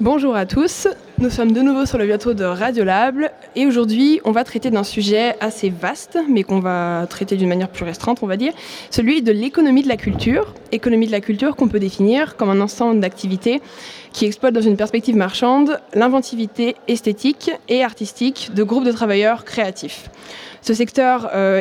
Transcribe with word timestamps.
Bonjour 0.00 0.36
à 0.36 0.46
tous, 0.46 0.86
nous 1.18 1.28
sommes 1.28 1.50
de 1.50 1.60
nouveau 1.60 1.84
sur 1.84 1.98
le 1.98 2.06
plateau 2.06 2.32
de 2.32 2.44
Radiolab 2.44 3.16
et 3.56 3.66
aujourd'hui 3.66 4.20
on 4.24 4.30
va 4.30 4.44
traiter 4.44 4.70
d'un 4.70 4.84
sujet 4.84 5.34
assez 5.40 5.70
vaste 5.70 6.16
mais 6.28 6.44
qu'on 6.44 6.60
va 6.60 7.04
traiter 7.10 7.36
d'une 7.36 7.48
manière 7.48 7.68
plus 7.68 7.84
restreinte 7.84 8.20
on 8.22 8.28
va 8.28 8.36
dire, 8.36 8.52
celui 8.90 9.22
de 9.22 9.32
l'économie 9.32 9.82
de 9.82 9.88
la 9.88 9.96
culture. 9.96 10.54
Économie 10.70 11.08
de 11.08 11.10
la 11.10 11.20
culture 11.20 11.56
qu'on 11.56 11.66
peut 11.66 11.80
définir 11.80 12.36
comme 12.36 12.48
un 12.48 12.60
ensemble 12.60 13.00
d'activités 13.00 13.60
qui 14.12 14.24
exploitent 14.24 14.54
dans 14.54 14.60
une 14.60 14.76
perspective 14.76 15.16
marchande 15.16 15.80
l'inventivité 15.94 16.76
esthétique 16.86 17.50
et 17.68 17.82
artistique 17.82 18.50
de 18.54 18.62
groupes 18.62 18.84
de 18.84 18.92
travailleurs 18.92 19.44
créatifs. 19.44 20.10
Ce 20.62 20.74
secteur 20.74 21.30
euh, 21.34 21.60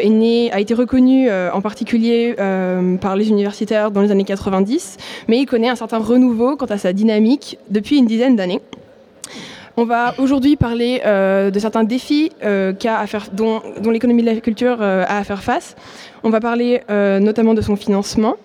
a 0.52 0.60
été 0.60 0.74
reconnu 0.74 1.30
euh, 1.30 1.50
en 1.54 1.62
particulier 1.62 2.36
euh, 2.40 2.98
par 2.98 3.16
les 3.16 3.30
universitaires 3.30 3.92
dans 3.92 4.02
les 4.02 4.12
années 4.12 4.24
90, 4.24 4.98
mais 5.28 5.40
il 5.40 5.46
connaît 5.46 5.70
un 5.70 5.76
certain 5.76 6.00
renouveau 6.00 6.56
quant 6.56 6.66
à 6.66 6.78
sa 6.78 6.94
dynamique 6.94 7.58
depuis 7.70 7.98
une 7.98 8.06
dizaine 8.06 8.36
d'années. 8.36 8.62
On 9.80 9.86
va 9.86 10.16
aujourd'hui 10.18 10.56
parler 10.56 11.02
de 11.06 11.60
certains 11.60 11.84
défis 11.84 12.32
dont, 13.34 13.62
l'économie 13.92 14.24
de 14.24 14.28
la 14.28 14.36
culture 14.38 14.82
a 14.82 15.18
à 15.18 15.24
faire 15.24 15.44
face. 15.44 15.76
On 16.24 16.32
va 16.32 16.40
parler 16.40 16.82
notamment 16.90 17.54
de 17.54 17.62
son 17.62 17.76
financement, 17.76 18.38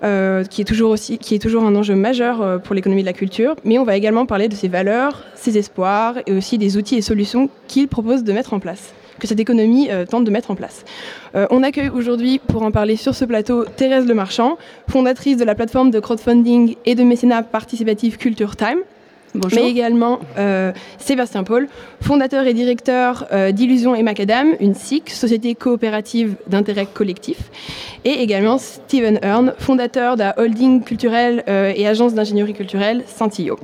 qui 0.00 0.62
est 0.62 1.38
toujours 1.38 1.64
un 1.64 1.76
enjeu 1.76 1.94
majeur 1.94 2.62
pour 2.62 2.74
l'économie 2.74 3.02
de 3.02 3.06
la 3.06 3.12
culture, 3.12 3.56
mais 3.62 3.78
on 3.78 3.84
va 3.84 3.94
également 3.94 4.24
parler 4.24 4.48
de 4.48 4.54
ses 4.54 4.68
valeurs, 4.68 5.24
ses 5.34 5.58
espoirs 5.58 6.14
et 6.26 6.32
aussi 6.32 6.56
des 6.56 6.78
outils 6.78 6.96
et 6.96 7.02
solutions 7.02 7.50
qu'il 7.68 7.86
propose 7.86 8.24
de 8.24 8.32
mettre 8.32 8.54
en 8.54 8.58
place 8.58 8.94
que 9.18 9.26
cette 9.26 9.40
économie 9.40 9.88
euh, 9.90 10.04
tente 10.06 10.24
de 10.24 10.30
mettre 10.30 10.50
en 10.50 10.54
place. 10.54 10.84
Euh, 11.34 11.46
on 11.50 11.62
accueille 11.62 11.88
aujourd'hui 11.88 12.38
pour 12.38 12.62
en 12.62 12.70
parler 12.70 12.96
sur 12.96 13.14
ce 13.14 13.24
plateau 13.24 13.64
Thérèse 13.64 14.06
Lemarchand, 14.06 14.56
fondatrice 14.88 15.36
de 15.36 15.44
la 15.44 15.54
plateforme 15.54 15.90
de 15.90 16.00
crowdfunding 16.00 16.76
et 16.84 16.94
de 16.94 17.02
mécénat 17.02 17.42
participatif 17.42 18.18
Culture 18.18 18.56
Time. 18.56 18.78
Bonjour. 19.36 19.58
mais 19.60 19.68
également 19.68 20.20
euh, 20.38 20.70
Sébastien 20.98 21.42
Paul, 21.42 21.66
fondateur 22.00 22.46
et 22.46 22.54
directeur 22.54 23.26
d'Illusion 23.50 23.96
et 23.96 24.04
Macadam, 24.04 24.54
une 24.60 24.74
SIC, 24.74 25.10
société 25.10 25.56
coopérative 25.56 26.36
d'intérêt 26.46 26.86
collectif, 26.86 27.38
et 28.04 28.22
également 28.22 28.58
Steven 28.58 29.18
Hearn, 29.24 29.54
fondateur 29.58 30.14
de 30.14 30.20
la 30.20 30.38
holding 30.38 30.84
culturelle 30.84 31.42
et 31.48 31.84
agence 31.84 32.14
d'ingénierie 32.14 32.54
culturelle 32.54 33.02
Santillot. 33.08 33.58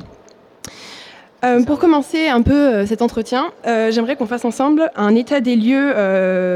Euh, 1.42 1.64
pour 1.64 1.78
commencer 1.78 2.28
un 2.28 2.42
peu 2.42 2.52
euh, 2.52 2.86
cet 2.86 3.00
entretien, 3.00 3.46
euh, 3.66 3.90
j'aimerais 3.90 4.16
qu'on 4.16 4.26
fasse 4.26 4.44
ensemble 4.44 4.90
un 4.94 5.14
état 5.14 5.40
des 5.40 5.56
lieux, 5.56 5.94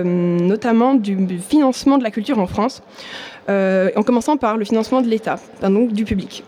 notamment 0.04 0.94
du, 0.94 1.38
financement 1.38 1.98
de 1.98 2.02
la 2.02 2.10
culture 2.10 2.38
en 2.38 2.46
France, 2.46 2.82
en 3.48 4.02
commençant 4.04 4.36
par 4.36 4.56
le 4.56 4.64
financement 4.64 5.00
de 5.00 5.08
l'État, 5.08 5.38
donc 5.62 5.92
du 5.92 6.04
public. 6.04 6.44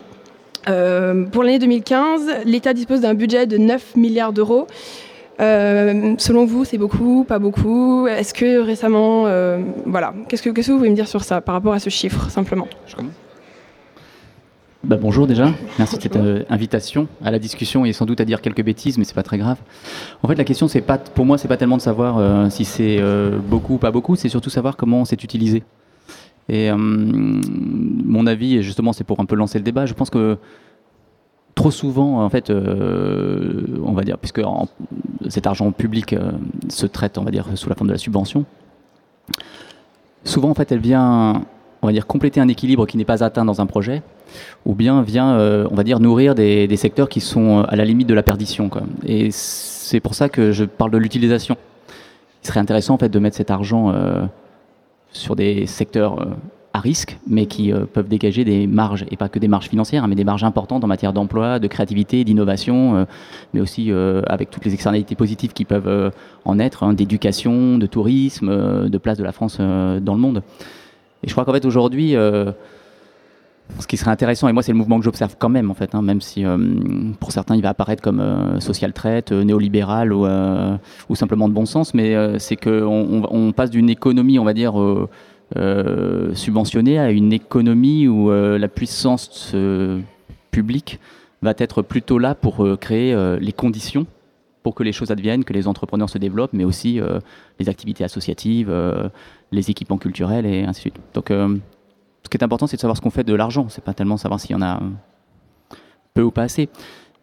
pour 0.65 1.43
l'année 1.43 1.59
2015, 1.59 2.43
l'État 2.45 2.73
dispose 2.73 3.01
d'un 3.01 3.13
budget 3.13 3.47
de 3.47 3.57
9 3.57 3.95
milliards 3.95 4.33
d'euros. 4.33 4.67
selon 5.39 6.45
vous, 6.45 6.65
c'est 6.65 6.77
beaucoup, 6.77 7.23
pas 7.27 7.39
beaucoup? 7.39 8.07
Est-ce 8.07 8.33
que 8.33 8.59
récemment, 8.59 9.23
voilà, 9.85 10.13
qu'est-ce 10.29 10.43
que, 10.43 10.49
qu'est-ce 10.49 10.67
que 10.67 10.71
vous 10.73 10.79
pouvez 10.79 10.89
me 10.89 10.95
dire 10.95 11.07
sur 11.07 11.23
ça 11.23 11.41
par 11.41 11.55
rapport 11.55 11.73
à 11.73 11.79
ce 11.79 11.89
chiffre 11.89 12.29
simplement? 12.29 12.67
Bah, 14.83 14.97
bonjour 15.01 15.25
déjà, 15.25 15.51
merci 15.79 15.97
de 15.97 16.01
cette 16.01 16.15
euh, 16.15 16.43
invitation 16.49 17.07
à 17.23 17.31
la 17.31 17.39
discussion 17.39 17.83
et 17.83 17.93
sans 17.93 18.05
doute 18.05 18.21
à 18.21 18.25
dire 18.25 18.41
quelques 18.41 18.63
bêtises, 18.63 18.97
mais 18.97 19.05
c'est 19.05 19.15
pas 19.15 19.23
très 19.23 19.37
grave. 19.37 19.57
En 20.21 20.27
fait, 20.27 20.35
la 20.35 20.43
question, 20.43 20.67
c'est 20.67 20.81
pas, 20.81 20.97
pour 20.99 21.25
moi, 21.25 21.37
c'est 21.37 21.47
pas 21.47 21.57
tellement 21.57 21.77
de 21.77 21.81
savoir 21.81 22.17
euh, 22.17 22.49
si 22.49 22.63
c'est 22.63 22.97
euh, 22.99 23.39
beaucoup 23.39 23.75
ou 23.75 23.77
pas 23.79 23.91
beaucoup, 23.91 24.15
c'est 24.15 24.29
surtout 24.29 24.51
savoir 24.51 24.77
comment 24.77 25.03
c'est 25.03 25.23
utilisé. 25.23 25.63
Et 26.49 26.71
mon 26.71 28.25
avis, 28.25 28.55
et 28.55 28.63
justement, 28.63 28.93
c'est 28.93 29.03
pour 29.03 29.19
un 29.19 29.25
peu 29.25 29.35
lancer 29.35 29.57
le 29.57 29.65
débat. 29.65 29.85
Je 29.85 29.93
pense 29.93 30.09
que 30.09 30.37
trop 31.55 31.71
souvent, 31.71 32.23
en 32.23 32.29
fait, 32.29 32.49
on 32.49 33.91
va 33.91 34.03
dire, 34.03 34.17
puisque 34.17 34.39
cet 35.27 35.45
argent 35.45 35.73
public 35.73 36.15
se 36.69 36.85
traite, 36.85 37.17
on 37.17 37.23
va 37.23 37.31
dire, 37.31 37.47
sous 37.55 37.67
la 37.67 37.75
forme 37.75 37.89
de 37.89 37.93
la 37.93 37.97
subvention, 37.97 38.45
souvent, 40.23 40.49
en 40.49 40.53
fait, 40.53 40.71
elle 40.71 40.79
vient, 40.79 41.43
on 41.81 41.87
va 41.87 41.93
dire, 41.93 42.07
compléter 42.07 42.39
un 42.39 42.47
équilibre 42.47 42.85
qui 42.85 42.97
n'est 42.97 43.05
pas 43.05 43.23
atteint 43.23 43.45
dans 43.45 43.61
un 43.61 43.65
projet 43.65 44.01
ou 44.65 44.75
bien 44.75 45.01
vient, 45.01 45.35
euh, 45.35 45.67
on 45.71 45.75
va 45.75 45.83
dire, 45.83 45.99
nourrir 45.99 46.35
des, 46.35 46.75
secteurs 46.75 47.09
qui 47.09 47.21
sont 47.21 47.59
euh, 47.59 47.63
à 47.67 47.75
la 47.75 47.85
limite 47.85 48.07
de 48.07 48.13
la 48.13 48.23
perdition. 48.23 48.69
Et 49.05 49.29
c'est 49.31 49.99
pour 49.99 50.15
ça 50.15 50.29
que 50.29 50.51
je 50.51 50.65
parle 50.65 50.91
de 50.91 50.97
l'utilisation. 50.97 51.57
Il 52.43 52.47
serait 52.47 52.59
intéressant 52.59 52.95
en 52.95 52.97
fait 52.97 53.09
de 53.09 53.19
mettre 53.19 53.37
cet 53.37 53.51
argent 53.51 53.91
euh, 53.91 54.25
sur 55.11 55.35
des 55.35 55.65
secteurs 55.65 56.27
à 56.73 56.79
risque, 56.79 57.17
mais 57.27 57.47
qui 57.47 57.73
peuvent 57.93 58.07
dégager 58.07 58.43
des 58.43 58.67
marges, 58.67 59.05
et 59.09 59.17
pas 59.17 59.29
que 59.29 59.39
des 59.39 59.47
marges 59.47 59.67
financières, 59.67 60.03
hein, 60.03 60.07
mais 60.07 60.15
des 60.15 60.23
marges 60.23 60.43
importantes 60.43 60.83
en 60.83 60.87
matière 60.87 61.11
d'emploi, 61.11 61.59
de 61.59 61.67
créativité, 61.67 62.23
d'innovation, 62.23 63.07
mais 63.53 63.61
aussi 63.61 63.91
avec 64.27 64.51
toutes 64.51 64.63
les 64.65 64.73
externalités 64.73 65.15
positives 65.15 65.53
qui 65.53 65.65
peuvent 65.65 66.11
en 66.45 66.59
être, 66.59 66.83
hein, 66.83 66.93
d'éducation, 66.93 67.79
de 67.79 67.87
tourisme, 67.87 68.89
de 68.89 68.97
place 68.99 69.17
de 69.17 69.23
la 69.23 69.31
France 69.31 69.57
dans 69.57 70.13
le 70.13 70.19
monde. 70.19 70.43
Et 71.23 71.27
je 71.27 71.31
crois 71.31 71.45
qu'en 71.45 71.53
fait 71.53 71.65
aujourd'hui, 71.65 72.15
ce 73.79 73.87
qui 73.87 73.97
serait 73.97 74.11
intéressant, 74.11 74.47
et 74.47 74.53
moi 74.53 74.63
c'est 74.63 74.71
le 74.71 74.77
mouvement 74.77 74.97
que 74.97 75.05
j'observe 75.05 75.35
quand 75.37 75.49
même 75.49 75.69
en 75.69 75.73
fait, 75.73 75.93
hein, 75.93 76.01
même 76.01 76.21
si 76.21 76.45
euh, 76.45 76.57
pour 77.19 77.31
certains 77.31 77.55
il 77.55 77.61
va 77.61 77.69
apparaître 77.69 78.01
comme 78.01 78.19
euh, 78.19 78.59
social 78.59 78.93
traite, 78.93 79.31
euh, 79.31 79.43
néolibéral 79.43 80.13
ou, 80.13 80.27
ou, 81.09 81.15
simplement 81.15 81.47
de 81.47 81.53
bon 81.53 81.65
sens, 81.65 81.93
mais 81.93 82.39
c'est 82.39 82.55
qu'on 82.55 83.23
on 83.29 83.51
passe 83.51 83.69
d'une 83.69 83.89
économie, 83.89 84.39
on 84.39 84.43
va 84.43 84.53
dire, 84.53 84.73
subventionnée 86.33 86.99
à 86.99 87.11
une 87.11 87.33
économie 87.33 88.07
où 88.07 88.31
la 88.31 88.67
puissance 88.67 89.55
publique 90.51 90.99
va 91.41 91.53
être 91.57 91.81
plutôt 91.81 92.19
là 92.19 92.35
pour 92.35 92.65
créer 92.79 93.15
les 93.39 93.53
conditions 93.53 94.05
pour 94.67 94.75
que 94.75 94.83
les 94.83 94.91
choses 94.91 95.11
adviennent, 95.11 95.45
que 95.45 95.53
les 95.53 95.65
entrepreneurs 95.65 96.09
se 96.09 96.17
développent, 96.17 96.51
mais 96.51 96.65
aussi 96.65 96.99
les 97.57 97.69
activités 97.69 98.03
associatives, 98.03 98.69
les 99.53 99.71
équipements 99.71 99.97
culturels 99.97 100.45
et 100.45 100.65
ainsi 100.65 100.79
de 100.79 100.81
suite. 100.81 100.99
Donc 101.13 101.29
ce 102.27 102.29
qui 102.29 102.35
est 102.35 102.43
important, 102.43 102.67
c'est 102.67 102.75
de 102.75 102.81
savoir 102.81 102.97
ce 102.97 103.01
qu'on 103.01 103.09
fait 103.09 103.23
de 103.23 103.33
l'argent. 103.33 103.67
C'est 103.69 103.81
pas 103.83 103.93
tellement 103.93 104.17
savoir 104.17 104.41
s'il 104.41 104.51
y 104.51 104.55
en 104.55 104.61
a 104.61 104.81
peu 106.13 106.21
ou 106.21 106.31
pas 106.31 106.43
assez. 106.43 106.67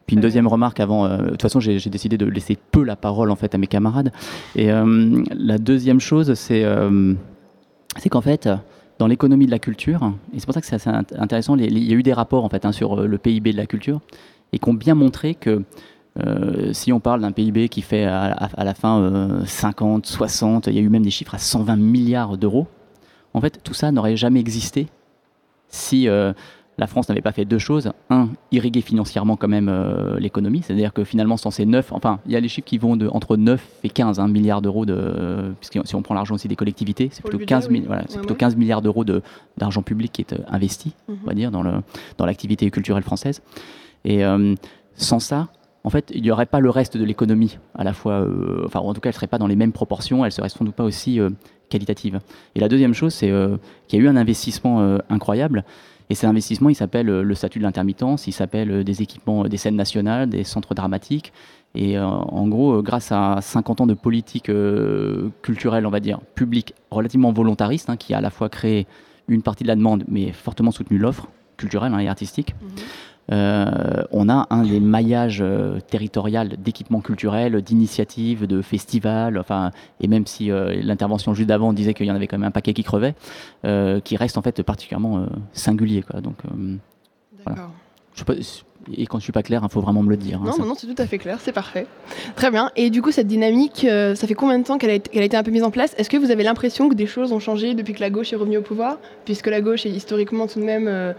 Puis 0.07 0.17
une 0.17 0.23
deuxième 0.23 0.47
remarque 0.47 0.81
avant, 0.81 1.05
euh, 1.07 1.19
de 1.19 1.31
toute 1.31 1.43
façon 1.43 1.61
j'ai 1.61 1.79
décidé 1.91 2.17
de 2.17 2.27
laisser 2.27 2.57
peu 2.71 2.83
la 2.83 2.97
parole 2.97 3.31
en 3.31 3.37
fait 3.37 3.55
à 3.55 3.59
mes 3.59 3.67
camarades. 3.67 4.13
Et 4.57 4.71
euh, 4.71 5.23
la 5.35 5.59
deuxième 5.59 6.01
chose, 6.01 6.33
euh, 6.51 7.15
c'est 7.99 8.09
qu'en 8.09 8.21
fait, 8.21 8.49
dans 8.99 9.07
l'économie 9.07 9.47
de 9.47 9.51
la 9.51 9.59
culture, 9.59 10.13
et 10.35 10.41
c'est 10.41 10.47
pour 10.47 10.55
ça 10.55 10.61
que 10.61 10.67
c'est 10.67 10.77
assez 10.77 10.91
intéressant, 10.91 11.57
il 11.57 11.79
y 11.79 11.93
a 11.93 11.97
eu 11.97 12.03
des 12.03 12.13
rapports 12.13 12.45
en 12.45 12.49
fait 12.49 12.65
hein, 12.65 12.73
sur 12.73 12.97
le 12.97 13.19
PIB 13.19 13.53
de 13.53 13.57
la 13.57 13.67
culture, 13.67 14.01
et 14.53 14.59
qui 14.59 14.69
ont 14.69 14.75
bien 14.75 14.95
montré 14.95 15.35
que 15.35 15.63
si 16.73 16.93
on 16.93 17.01
parle 17.01 17.21
d'un 17.21 17.33
PIB 17.33 17.69
qui 17.69 17.83
fait 17.83 18.05
à, 18.05 18.27
à 18.33 18.65
la 18.65 18.75
fin 18.75 19.43
50, 19.45 20.07
60, 20.07 20.69
il 20.69 20.75
y 20.75 20.79
a 20.79 20.81
eu 20.81 20.89
même 20.89 21.03
des 21.03 21.11
chiffres 21.11 21.35
à 21.35 21.39
120 21.39 21.77
milliards 21.77 22.37
d'euros, 22.39 22.69
en 23.35 23.41
fait, 23.41 23.61
tout 23.63 23.75
ça 23.75 23.91
n'aurait 23.91 24.17
jamais 24.17 24.41
existé 24.41 24.87
si 25.69 26.09
euh, 26.09 26.33
la 26.79 26.87
France 26.87 27.09
n'avait 27.09 27.21
pas 27.21 27.33
fait 27.33 27.45
deux 27.45 27.59
choses. 27.59 27.91
Un, 28.11 28.29
irriguer 28.53 28.81
financièrement 28.81 29.37
quand 29.37 29.49
même 29.49 29.69
euh, 29.69 30.19
l'économie, 30.21 30.63
c'est-à-dire 30.63 30.93
que 30.93 31.03
finalement, 31.05 31.37
sans 31.37 31.51
ces 31.51 31.67
9, 31.67 31.93
enfin, 31.93 32.21
il 32.27 32.33
y 32.33 32.37
a 32.37 32.41
les 32.41 32.49
chiffres 32.49 32.67
qui 32.67 32.79
vont 32.79 32.97
de, 32.97 33.09
entre 33.09 33.37
9 33.37 33.61
et 33.83 33.91
15 33.91 34.21
hein, 34.21 34.29
milliards 34.29 34.63
d'euros, 34.63 34.87
de, 34.87 35.53
puisque 35.61 35.87
si 35.87 35.95
on 35.97 36.03
prend 36.03 36.15
l'argent 36.15 36.37
aussi 36.37 36.47
des 36.47 36.57
collectivités, 36.57 37.09
c'est 37.13 37.23
plutôt, 37.23 37.45
15, 37.45 37.69
plutôt 37.69 38.35
15 38.35 38.57
milliards 38.57 38.83
d'euros 38.83 39.05
d'argent 39.57 39.83
public 39.83 40.13
qui 40.13 40.23
est 40.23 40.33
euh, 40.33 40.39
investi, 40.49 40.95
on 41.09 41.15
va 41.27 41.33
mhm. 41.33 41.39
dire, 41.39 41.51
dans 41.51 42.27
l'activité 42.27 42.67
dans 42.67 42.71
culturelle 42.71 43.03
française. 43.03 43.43
Et 44.05 44.23
sans 44.97 45.19
ça, 45.19 45.49
en 45.85 45.91
fait, 45.91 46.11
il 46.15 46.23
n'y 46.23 46.31
aurait 46.31 46.47
pas 46.47 46.61
le 46.61 46.71
reste 46.71 46.97
de 46.97 47.05
l'économie 47.05 47.59
à 47.75 47.85
la 47.85 47.93
fois, 47.93 48.27
enfin, 48.65 48.81
en 48.81 48.95
tout 48.95 49.01
cas, 49.01 49.11
elle 49.11 49.15
ne 49.15 49.17
serait 49.17 49.27
pas 49.27 49.39
dans 49.39 49.47
les 49.47 49.57
mêmes 49.57 49.73
proportions, 49.73 50.25
elle 50.25 50.33
serait 50.33 50.49
sans 50.49 50.65
doute 50.65 50.75
pas 50.75 50.85
aussi 50.85 51.21
qualitative. 51.69 52.21
Et 52.55 52.61
la 52.61 52.69
deuxième 52.69 52.95
chose, 52.95 53.13
c'est 53.15 53.31
euh, 53.31 53.57
qu'il 53.89 53.99
y 53.99 54.03
a 54.03 54.05
eu 54.05 54.09
un 54.09 54.17
investissement 54.17 54.81
euh, 54.81 54.99
incroyable. 55.09 55.65
Et 56.11 56.15
cet 56.15 56.29
investissement, 56.29 56.69
il 56.69 56.75
s'appelle 56.75 57.09
euh, 57.09 57.23
le 57.23 57.35
statut 57.35 57.59
de 57.59 57.65
l'intermittence, 57.65 58.27
il 58.27 58.33
s'appelle 58.33 58.85
des 58.85 59.03
équipements, 59.03 59.45
des 59.45 59.57
scènes 59.57 59.77
nationales, 59.77 60.29
des 60.29 60.45
centres 60.45 60.75
dramatiques. 60.75 61.33
Et 61.77 61.99
en 61.99 62.47
gros, 62.47 62.83
grâce 62.83 63.11
à 63.11 63.41
50 63.41 63.81
ans 63.81 63.87
de 63.89 63.95
politique 63.95 64.49
culturelle, 65.43 65.87
on 65.87 65.91
va 65.91 65.99
dire, 65.99 66.21
publique, 66.37 66.73
relativement 66.93 67.33
volontariste, 67.33 67.91
hein, 67.91 67.97
qui 67.97 68.15
a 68.15 68.19
à 68.19 68.21
la 68.21 68.31
fois 68.31 68.49
créé 68.49 68.87
une 69.27 69.43
partie 69.43 69.65
de 69.65 69.69
la 69.69 69.75
demande, 69.75 70.05
mais 70.07 70.31
fortement 70.31 70.71
soutenu 70.71 70.99
l'offre 70.99 71.27
culturelle 71.57 71.93
hein, 71.93 71.99
et 71.99 72.07
artistique, 72.07 72.55
mhm. 72.63 72.69
Euh, 73.33 74.03
on 74.11 74.29
a 74.29 74.47
un 74.51 74.65
des 74.65 74.81
maillages 74.81 75.41
euh, 75.41 75.79
territoriaux 75.81 76.45
d'équipements 76.59 77.01
culturels, 77.01 77.61
d'initiatives, 77.63 78.47
de 78.47 78.61
festivals, 78.61 79.39
enfin, 79.39 79.71
et 80.01 80.09
même 80.09 80.27
si 80.27 80.51
euh, 80.51 80.75
l'intervention 80.83 81.35
juste 81.35 81.49
d'avant 81.49 81.73
disait 81.73 81.95
qu'il 81.95 82.07
y 82.07 82.11
en 82.11 82.15
avait 82.15 82.27
quand 82.27 82.39
même 82.39 82.49
un 82.49 82.53
paquet 82.53 82.75
qui 82.75 82.85
crevait, 82.85 83.15
qui 84.05 84.17
reste 84.17 84.37
en 84.37 84.43
fait 84.43 84.63
particulièrement 84.63 85.27
singulier. 85.53 86.03
Quoi. 86.03 86.21
Donc, 86.21 86.37
voilà. 87.45 87.71
et 88.93 89.07
quand 89.07 89.19
je 89.19 89.25
suis 89.25 89.33
pas 89.33 89.43
clair, 89.43 89.63
il 89.63 89.73
faut 89.73 89.81
vraiment 89.81 90.03
me 90.03 90.11
le 90.11 90.17
dire. 90.17 90.41
Hein, 90.41 90.47
non, 90.47 90.59
non, 90.59 90.67
non, 90.67 90.75
c'est 90.75 90.87
tout 90.87 91.01
à 91.01 91.07
fait 91.07 91.19
clair, 91.19 91.39
c'est 91.41 91.53
parfait. 91.53 91.87
Très 92.37 92.51
bien. 92.51 92.71
Et 92.77 92.91
du 92.91 93.01
coup, 93.01 93.11
cette 93.11 93.27
dynamique, 93.27 93.87
ça 93.89 94.27
fait 94.27 94.35
combien 94.35 94.59
de 94.59 94.65
temps 94.65 94.79
qu'elle 94.79 94.91
a, 94.91 95.19
a, 95.19 95.23
été 95.23 95.37
un 95.37 95.43
peu 95.43 95.51
mise 95.51 95.63
en 95.63 95.71
place? 95.71 95.95
Est-ce 95.99 96.11
que 96.11 96.17
vous 96.17 96.31
avez 96.31 96.43
l'impression 96.43 96.89
que 96.89 96.95
des 96.95 97.07
choses 97.07 97.33
ont 97.33 97.41
changé 97.41 97.75
depuis 97.75 97.95
que 97.95 98.01
la 98.01 98.11
gauche 98.11 98.33
est 98.33 98.37
revenue 98.37 98.59
au 98.59 98.63
pouvoir? 98.63 98.99
Puisque 99.25 99.47
la 99.47 99.61
gauche 99.61 99.87
est 99.87 99.91
historiquement 99.91 100.47
tout 100.47 100.61
de 100.61 100.65
même 100.65 101.15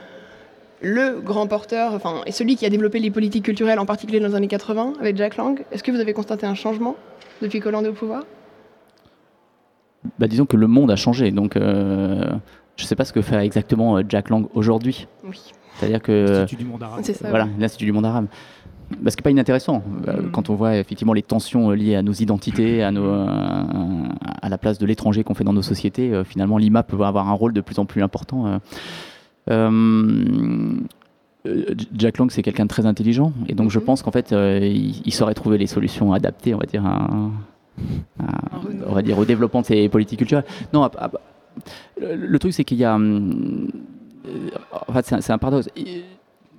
le 0.81 1.19
grand 1.21 1.47
porteur, 1.47 1.93
enfin, 1.93 2.21
et 2.25 2.31
celui 2.31 2.55
qui 2.55 2.65
a 2.65 2.69
développé 2.69 2.99
les 2.99 3.11
politiques 3.11 3.45
culturelles, 3.45 3.79
en 3.79 3.85
particulier 3.85 4.19
dans 4.19 4.27
les 4.27 4.35
années 4.35 4.47
80, 4.47 4.93
avec 4.99 5.17
Jack 5.17 5.37
Lang. 5.37 5.63
Est-ce 5.71 5.83
que 5.83 5.91
vous 5.91 5.99
avez 5.99 6.13
constaté 6.13 6.45
un 6.45 6.55
changement 6.55 6.95
depuis 7.41 7.59
qu'Hollande 7.59 7.85
est 7.85 7.89
au 7.89 7.93
pouvoir? 7.93 8.23
Bah, 10.19 10.27
Disons 10.27 10.45
que 10.45 10.57
le 10.57 10.67
monde 10.67 10.91
a 10.91 10.95
changé, 10.95 11.31
donc 11.31 11.55
euh, 11.55 12.23
je 12.75 12.83
ne 12.83 12.87
sais 12.87 12.95
pas 12.95 13.05
ce 13.05 13.13
que 13.13 13.21
fait 13.21 13.37
exactement 13.43 13.97
euh, 13.97 14.03
Jack 14.07 14.29
Lang 14.29 14.47
aujourd'hui. 14.53 15.07
Oui. 15.23 15.41
C'est-à-dire 15.75 16.01
que. 16.01 16.11
L'Institut 16.41 16.63
du 16.63 16.69
monde 16.69 16.83
arabe. 16.83 16.99
C'est 17.03 17.13
ça. 17.13 17.29
Voilà, 17.29 17.47
l'Institut 17.57 17.85
du 17.85 17.91
monde 17.91 18.05
arabe. 18.05 18.27
Bah, 19.01 19.09
ce 19.09 19.15
qui 19.15 19.21
n'est 19.21 19.23
pas 19.23 19.31
inintéressant, 19.31 19.81
euh, 20.07 20.21
Mm. 20.21 20.31
quand 20.31 20.51
on 20.51 20.55
voit 20.55 20.77
effectivement 20.77 21.13
les 21.13 21.23
tensions 21.23 21.71
liées 21.71 21.95
à 21.95 22.03
nos 22.03 22.13
identités, 22.13 22.83
à, 22.83 22.91
nos, 22.91 23.09
à 23.09 24.47
la 24.47 24.57
place 24.59 24.77
de 24.77 24.85
l'étranger 24.85 25.23
qu'on 25.23 25.33
fait 25.33 25.43
dans 25.43 25.53
nos 25.53 25.63
sociétés, 25.63 26.21
finalement 26.23 26.59
l'IMA 26.59 26.83
peut 26.83 27.01
avoir 27.01 27.27
un 27.27 27.33
rôle 27.33 27.53
de 27.53 27.61
plus 27.61 27.79
en 27.79 27.85
plus 27.85 28.03
important. 28.03 28.59
Euh. 29.49 30.75
Jack 31.95 32.17
Lang, 32.17 32.31
c'est 32.31 32.41
quelqu'un 32.41 32.63
de 32.63 32.69
très 32.69 32.87
intelligent, 32.87 33.31
et 33.47 33.53
donc 33.53 33.69
je 33.69 33.77
Mhm. 33.77 33.85
pense 33.85 34.01
qu'en 34.01 34.09
fait, 34.11 34.31
euh, 34.33 34.59
il, 34.63 35.01
il 35.05 35.13
saurait 35.13 35.35
trouver 35.35 35.59
les 35.59 35.67
solutions 35.67 36.11
adaptées, 36.11 36.55
on 36.55 36.57
va 36.57 36.65
dire, 36.65 36.83
à, 36.85 37.05
à- 38.19 38.61
on 38.87 38.93
va 38.93 39.01
dire, 39.03 39.19
au 39.19 39.25
développement 39.25 39.61
de 39.61 39.67
ces 39.67 39.87
politiques 39.89 40.17
culturelles. 40.19 40.45
Non, 40.73 40.83
à- 40.83 41.11
le, 42.01 42.15
le 42.15 42.39
truc, 42.39 42.51
c'est 42.53 42.63
qu'il 42.63 42.79
y 42.79 42.83
a. 42.83 42.95
hum, 42.95 43.69
euh, 44.25 44.29
en 44.87 44.91
fait, 44.93 45.05
c'est 45.21 45.31
un, 45.31 45.37
paradoxe. 45.37 45.69
Il- 45.77 46.01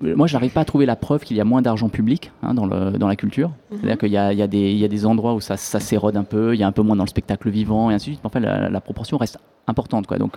Moi, 0.02 0.26
je 0.26 0.34
n'arrive 0.34 0.52
pas 0.52 0.60
à 0.60 0.64
trouver 0.66 0.84
la 0.84 0.94
preuve 0.94 1.24
qu'il 1.24 1.38
y 1.38 1.40
a 1.40 1.44
moins 1.44 1.62
d'argent 1.62 1.88
public 1.88 2.30
hein, 2.42 2.52
dans, 2.52 2.66
le, 2.66 2.98
dans 2.98 3.08
la 3.08 3.16
culture. 3.16 3.48
Mhm. 3.48 3.78
C'est-à-dire 3.78 3.98
qu'il 3.98 4.10
y, 4.12 4.16
a- 4.18 4.32
y, 4.32 4.46
des- 4.48 4.70
il 4.72 4.76
y 4.76 4.84
a 4.84 4.88
des 4.88 5.06
endroits 5.06 5.32
où 5.34 5.40
ça, 5.40 5.56
ça 5.56 5.80
s'érode 5.80 6.16
un 6.18 6.24
peu, 6.24 6.54
il 6.54 6.60
y 6.60 6.62
a 6.62 6.66
un 6.66 6.72
peu 6.72 6.82
moins 6.82 6.96
dans 6.96 7.04
le 7.04 7.08
spectacle 7.08 7.48
vivant, 7.48 7.90
et 7.90 7.94
ainsi 7.94 8.10
de 8.10 8.14
suite. 8.16 8.20
Mais 8.22 8.26
enfin, 8.28 8.40
la, 8.40 8.68
la 8.68 8.80
proportion 8.82 9.16
reste 9.16 9.38
importante. 9.66 10.06
Quoi. 10.06 10.18
Donc 10.18 10.34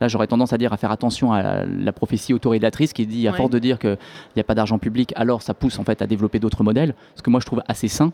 là, 0.00 0.06
j'aurais 0.06 0.28
tendance 0.28 0.52
à 0.52 0.58
dire 0.58 0.72
à 0.72 0.76
faire 0.76 0.92
attention 0.92 1.32
à 1.32 1.42
la, 1.42 1.66
la 1.66 1.92
prophétie 1.92 2.32
autorédatrice 2.34 2.92
qui 2.92 3.04
dit, 3.04 3.26
à 3.26 3.32
Ouais. 3.32 3.36
force 3.36 3.50
de 3.50 3.58
dire 3.58 3.80
qu'il 3.80 3.98
n'y 4.36 4.40
a 4.40 4.44
pas 4.44 4.54
d'argent 4.54 4.78
public, 4.78 5.12
alors 5.16 5.42
ça 5.42 5.54
pousse 5.54 5.80
en 5.80 5.84
fait 5.84 6.00
à 6.02 6.06
développer 6.06 6.38
d'autres 6.38 6.62
modèles, 6.62 6.94
ce 7.16 7.22
que 7.22 7.30
moi 7.30 7.40
je 7.40 7.46
trouve 7.46 7.62
assez 7.66 7.88
sain. 7.88 8.12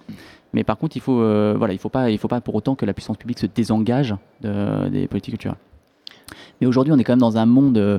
Mais 0.54 0.64
par 0.64 0.78
contre, 0.78 0.96
il 0.96 1.00
faut, 1.00 1.20
euh, 1.20 1.54
voilà, 1.58 1.74
il 1.74 1.78
faut 1.78 1.90
pas, 1.90 2.08
il 2.10 2.16
faut 2.16 2.28
pas 2.28 2.40
pour 2.40 2.54
autant 2.54 2.74
que 2.74 2.86
la 2.86 2.94
puissance 2.94 3.18
publique 3.18 3.38
se 3.38 3.46
désengage 3.46 4.14
de- 4.40 4.88
des 4.88 5.08
politiques 5.08 5.34
culturelles. 5.34 5.58
Mais 6.60 6.66
aujourd'hui, 6.66 6.92
on 6.92 6.98
est 6.98 7.04
quand 7.04 7.12
même 7.12 7.20
dans 7.20 7.36
un 7.36 7.46
monde 7.46 7.76
euh, 7.78 7.98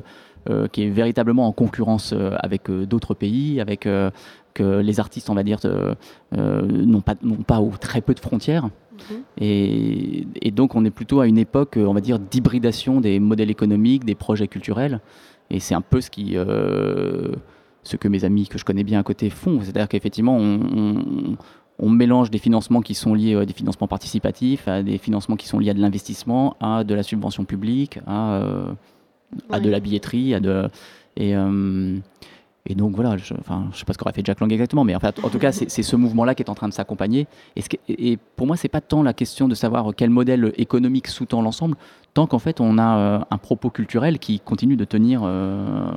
qui 0.72 0.82
est 0.84 0.88
véritablement 0.90 1.46
en 1.46 1.52
concurrence 1.52 2.12
euh, 2.12 2.36
avec 2.40 2.68
euh, 2.70 2.86
d'autres 2.86 3.14
pays, 3.14 3.60
avec 3.60 3.86
euh, 3.86 4.10
que 4.54 4.80
les 4.80 4.98
artistes, 5.00 5.30
on 5.30 5.34
va 5.34 5.42
dire, 5.42 5.58
euh, 5.64 5.94
euh, 6.36 6.62
n'ont 6.62 7.00
pas, 7.00 7.60
ou 7.60 7.72
très 7.80 8.00
peu 8.00 8.14
de 8.14 8.20
frontières. 8.20 8.64
Mhm. 8.64 9.16
Et, 9.40 10.26
et 10.42 10.50
donc, 10.50 10.74
on 10.74 10.84
est 10.84 10.90
plutôt 10.90 11.20
à 11.20 11.26
une 11.26 11.38
époque, 11.38 11.76
euh, 11.76 11.86
on 11.86 11.94
va 11.94 12.00
dire, 12.00 12.18
d'hybridation 12.18 13.00
des 13.00 13.20
modèles 13.20 13.50
économiques, 13.50 14.04
des 14.04 14.14
projets 14.16 14.48
culturels. 14.48 15.00
Et 15.50 15.60
c'est 15.60 15.74
un 15.74 15.80
peu 15.80 16.00
ce 16.00 16.10
qui, 16.10 16.32
euh, 16.36 17.32
ce 17.84 17.96
que 17.96 18.08
mes 18.08 18.24
amis 18.24 18.48
que 18.48 18.58
je 18.58 18.64
connais 18.64 18.84
bien 18.84 18.98
à 19.00 19.02
côté 19.02 19.30
font. 19.30 19.60
C'est-à-dire 19.62 19.88
qu'effectivement, 19.88 20.36
on, 20.36 20.60
on- 20.76 21.36
on 21.80 21.88
mélange 21.90 22.28
des 22.32 22.38
financements 22.38 22.80
qui 22.80 22.94
sont 22.94 23.14
liés 23.14 23.36
à 23.36 23.44
des 23.46 23.52
financements 23.52 23.86
participatifs, 23.86 24.66
à 24.66 24.82
des 24.82 24.98
financements 24.98 25.36
qui 25.36 25.46
sont 25.46 25.60
liés 25.60 25.70
à 25.70 25.74
de 25.74 25.80
l'investissement, 25.80 26.56
à 26.60 26.82
de 26.82 26.92
la 26.92 27.04
subvention 27.04 27.44
publique, 27.44 28.00
à, 28.04 28.32
euh, 28.34 28.72
à 29.50 29.60
de 29.60 29.70
la 29.70 29.80
billetterie, 29.80 30.34
à 30.34 30.40
de 30.40 30.68
et 31.16 31.36
euh, 31.36 31.98
et 32.70 32.74
donc 32.74 32.94
voilà, 32.94 33.16
je, 33.16 33.32
enfin, 33.40 33.66
je 33.72 33.78
sais 33.78 33.86
pas 33.86 33.94
ce 33.94 33.98
qu'aurait 33.98 34.12
fait 34.12 34.24
Jack 34.24 34.40
Lang 34.40 34.52
exactement, 34.52 34.84
mais 34.84 34.94
en, 34.94 35.00
fait, 35.00 35.24
en 35.24 35.30
tout 35.30 35.38
cas, 35.38 35.52
c'est 35.52 35.82
ce 35.82 35.96
mouvement-là 35.96 36.34
qui 36.34 36.42
est 36.42 36.50
en 36.50 36.54
train 36.54 36.68
de 36.68 36.74
s'accompagner. 36.74 37.26
Et, 37.88 38.18
pour 38.36 38.46
moi, 38.46 38.58
c'est 38.58 38.68
pas 38.68 38.82
tant 38.82 39.02
la 39.02 39.14
question 39.14 39.48
de 39.48 39.54
savoir 39.54 39.94
quel 39.96 40.10
modèle 40.10 40.52
économique 40.58 41.06
sous-tend 41.06 41.40
l'ensemble, 41.40 41.76
tant 42.12 42.26
qu'en 42.26 42.38
fait, 42.38 42.60
on 42.60 42.76
a 42.76 42.98
euh, 42.98 43.18
un 43.30 43.38
propos 43.38 43.70
culturel 43.70 44.18
qui 44.18 44.38
continue 44.38 44.76
de 44.76 44.84
tenir 44.84 45.22
euh, 45.24 45.90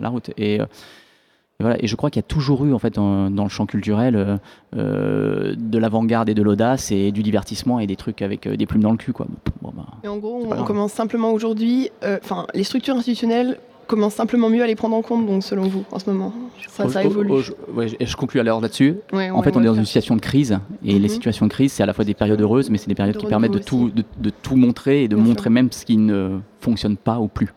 la 0.00 0.08
route. 0.08 0.30
Et, 0.38 0.60
et 1.60 1.64
voilà, 1.64 1.82
et 1.82 1.88
je 1.88 1.96
crois 1.96 2.08
qu'il 2.08 2.20
y 2.20 2.24
a 2.24 2.28
toujours 2.28 2.64
eu 2.66 2.72
en 2.72 2.78
fait 2.78 2.94
dans, 2.94 3.30
dans 3.32 3.42
le 3.42 3.48
champ 3.48 3.66
culturel 3.66 4.14
euh, 4.14 4.36
euh, 4.76 5.54
de 5.58 5.78
l'avant-garde 5.78 6.28
et 6.28 6.34
de 6.34 6.42
l'audace 6.42 6.92
et 6.92 7.10
du 7.10 7.24
divertissement 7.24 7.80
et 7.80 7.88
des 7.88 7.96
trucs 7.96 8.22
avec 8.22 8.46
euh, 8.46 8.56
des 8.56 8.64
plumes 8.64 8.82
dans 8.82 8.92
le 8.92 8.96
cul 8.96 9.12
quoi. 9.12 9.26
Bon, 9.60 9.72
bah, 9.76 9.82
Et 10.04 10.08
en 10.08 10.18
gros, 10.18 10.40
on, 10.44 10.46
grave. 10.50 10.64
commence 10.64 10.92
simplement 10.92 11.32
aujourd'hui, 11.32 11.90
euh, 12.04 12.18
enfin, 12.22 12.46
les 12.54 12.62
structures 12.62 12.94
institutionnelles 12.94 13.58
commencent 13.88 14.14
simplement 14.14 14.50
mieux 14.50 14.62
à 14.62 14.68
les 14.68 14.76
prendre 14.76 14.94
en 14.94 15.02
compte, 15.02 15.26
donc 15.26 15.42
selon 15.42 15.62
vous, 15.64 15.82
en 15.90 15.98
ce 15.98 16.08
moment 16.08 16.32
Ça, 16.68 16.88
ça 16.90 17.02
évolue. 17.02 17.32
ouais, 17.74 17.88
je 18.00 18.16
conclue 18.16 18.38
alors 18.38 18.60
là-dessus. 18.60 18.96
Ouais, 19.12 19.30
En 19.30 19.42
fait, 19.42 19.56
on 19.56 19.62
est 19.62 19.66
dans 19.66 19.74
une 19.74 19.86
situation 19.86 20.14
de 20.14 20.20
crise, 20.20 20.60
et 20.84 20.92
les 20.92 21.00
Mhm. 21.00 21.08
situations 21.08 21.46
de 21.46 21.50
crise, 21.50 21.72
c'est 21.72 21.82
à 21.82 21.86
la 21.86 21.92
fois 21.94 22.04
des 22.04 22.14
périodes 22.14 22.40
heureuses, 22.40 22.70
mais 22.70 22.76
c'est 22.78 22.86
des 22.88 22.94
périodes 22.94 23.14
De 23.16 23.20
qui 23.20 23.26
permettent 23.26 23.50
de 23.54 23.58
tout, 23.58 23.90
de, 23.90 24.04
de 24.20 24.30
tout 24.30 24.54
montrer 24.56 25.02
et 25.04 25.08
de 25.08 25.16
Bien 25.16 25.24
sûr. 25.24 25.28
montrer 25.30 25.50
même 25.50 25.72
ce 25.72 25.84
qui 25.86 25.96
ne 25.96 26.38
fonctionne 26.60 26.96
pas 26.98 27.18
ou 27.18 27.26
plus. 27.28 27.48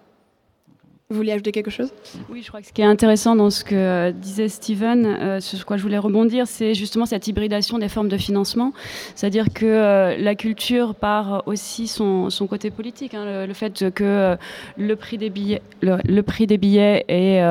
Vous 1.12 1.18
voulez 1.18 1.34
ajouter 1.34 1.52
quelque 1.52 1.70
chose? 1.70 1.92
Oui, 2.30 2.42
je 2.42 2.48
crois 2.48 2.62
que 2.62 2.68
ce 2.68 2.72
qui 2.72 2.82
est 2.82 2.86
intéressant 2.86 3.36
dans 3.36 3.50
ce 3.50 3.66
que 3.66 3.76
euh, 3.76 4.12
disait 4.14 4.48
Steven, 4.48 5.06
euh, 5.06 5.40
sur 5.42 5.66
quoi 5.66 5.76
je 5.76 5.84
voulais 5.84 5.98
rebondir, 5.98 6.48
c'est 6.48 6.74
justement 6.74 7.06
cette 7.06 7.28
hybridation 7.28 7.80
des 7.80 7.90
formes 7.90 8.08
de 8.08 8.16
financement. 8.16 8.72
C'est-à-dire 9.14 9.48
que 9.54 9.66
euh, 9.66 10.16
la 10.18 10.36
culture 10.36 10.96
part 10.96 11.44
aussi 11.48 11.90
son, 11.90 12.30
son 12.30 12.48
côté 12.48 12.72
politique. 12.72 13.14
hein, 13.14 13.46
le, 13.46 13.54
fait 13.54 13.92
que 13.92 14.06
euh, 14.06 14.36
le 14.78 14.96
prix 14.96 15.18
des 15.18 15.30
billets, 15.30 15.62
le, 15.82 16.22
prix 16.22 16.48
des 16.48 16.58
billets 16.58 17.04
est 17.10 17.42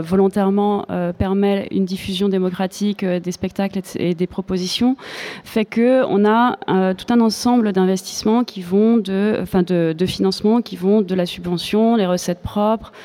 volontairement 0.00 0.86
permet 1.18 1.68
une 1.72 1.84
diffusion 1.84 2.30
démocratique 2.30 3.04
des 3.04 3.32
spectacles 3.32 3.80
et, 3.96 4.14
des 4.14 4.26
propositions, 4.26 4.96
fait 5.44 5.66
que 5.66 6.04
on 6.06 6.24
a 6.24 6.56
tout 6.94 7.12
un 7.12 7.20
ensemble 7.20 7.72
d'investissements 7.72 8.44
qui 8.44 8.62
vont 8.62 8.96
de, 8.96 9.36
enfin 9.42 9.62
de, 9.62 9.94
de 9.96 10.06
financement 10.06 10.62
qui 10.62 10.76
vont 10.76 11.02
de 11.02 11.14
la 11.14 11.26
subvention, 11.26 11.96
les 11.96 12.06
recettes 12.06 12.40
propres 12.40 12.92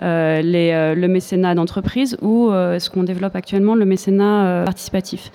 les, 0.00 0.72
euh, 0.72 0.94
le 0.94 1.08
mécénat 1.08 1.54
d'entreprise 1.54 2.16
ou 2.22 2.50
euh, 2.50 2.78
ce 2.78 2.90
qu'on 2.90 3.02
développe 3.02 3.36
actuellement, 3.36 3.74
le 3.74 3.84
mécénat 3.84 4.44
euh, 4.44 4.64
participatif. 4.64 5.30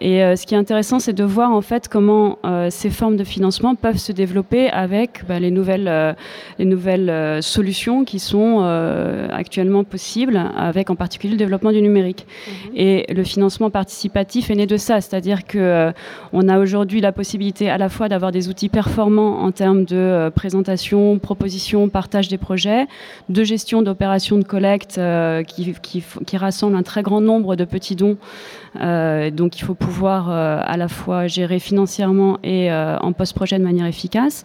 Et 0.00 0.24
euh, 0.24 0.34
ce 0.34 0.46
qui 0.46 0.54
est 0.54 0.58
intéressant, 0.58 0.98
c'est 0.98 1.12
de 1.12 1.24
voir 1.24 1.52
en 1.52 1.60
fait 1.60 1.88
comment 1.88 2.38
euh, 2.44 2.68
ces 2.70 2.88
formes 2.88 3.16
de 3.16 3.24
financement 3.24 3.74
peuvent 3.74 3.98
se 3.98 4.12
développer 4.12 4.70
avec 4.70 5.26
bah, 5.28 5.38
les 5.38 5.50
nouvelles, 5.50 5.88
euh, 5.88 6.14
les 6.58 6.64
nouvelles 6.64 7.10
euh, 7.10 7.42
solutions 7.42 8.04
qui 8.04 8.18
sont 8.18 8.60
euh, 8.62 9.28
actuellement 9.30 9.84
possibles, 9.84 10.40
avec 10.56 10.88
en 10.88 10.96
particulier 10.96 11.32
le 11.32 11.38
développement 11.38 11.72
du 11.72 11.82
numérique. 11.82 12.26
Et 12.74 13.04
le 13.12 13.22
financement 13.24 13.68
participatif 13.68 14.50
est 14.50 14.54
né 14.54 14.66
de 14.66 14.78
ça, 14.78 15.02
c'est-à-dire 15.02 15.44
que 15.44 15.58
euh, 15.58 15.92
on 16.32 16.48
a 16.48 16.58
aujourd'hui 16.58 17.02
la 17.02 17.12
possibilité 17.12 17.68
à 17.68 17.76
la 17.76 17.90
fois 17.90 18.08
d'avoir 18.08 18.32
des 18.32 18.48
outils 18.48 18.70
performants 18.70 19.42
en 19.42 19.52
termes 19.52 19.84
de 19.84 19.96
euh, 19.96 20.30
présentation, 20.30 21.18
proposition, 21.18 21.90
partage 21.90 22.28
des 22.28 22.38
projets, 22.38 22.86
de 23.28 23.44
gestion 23.44 23.82
d'opérations 23.90 24.38
de 24.38 24.44
collecte 24.44 24.98
euh, 24.98 25.42
qui, 25.42 25.74
qui, 25.82 26.36
rassemblent 26.36 26.76
un 26.76 26.82
très 26.82 27.02
grand 27.02 27.20
nombre 27.20 27.56
de 27.56 27.64
petits 27.64 27.96
dons. 27.96 28.16
Euh, 28.80 29.30
donc 29.30 29.58
il 29.58 29.64
faut 29.64 29.74
pouvoir 29.74 30.30
euh, 30.30 30.60
à 30.64 30.76
la 30.76 30.86
fois 30.86 31.26
gérer 31.26 31.58
financièrement 31.58 32.38
et 32.44 32.72
en 32.72 33.12
post-projet 33.12 33.58
de 33.58 33.64
manière 33.64 33.86
efficace. 33.86 34.44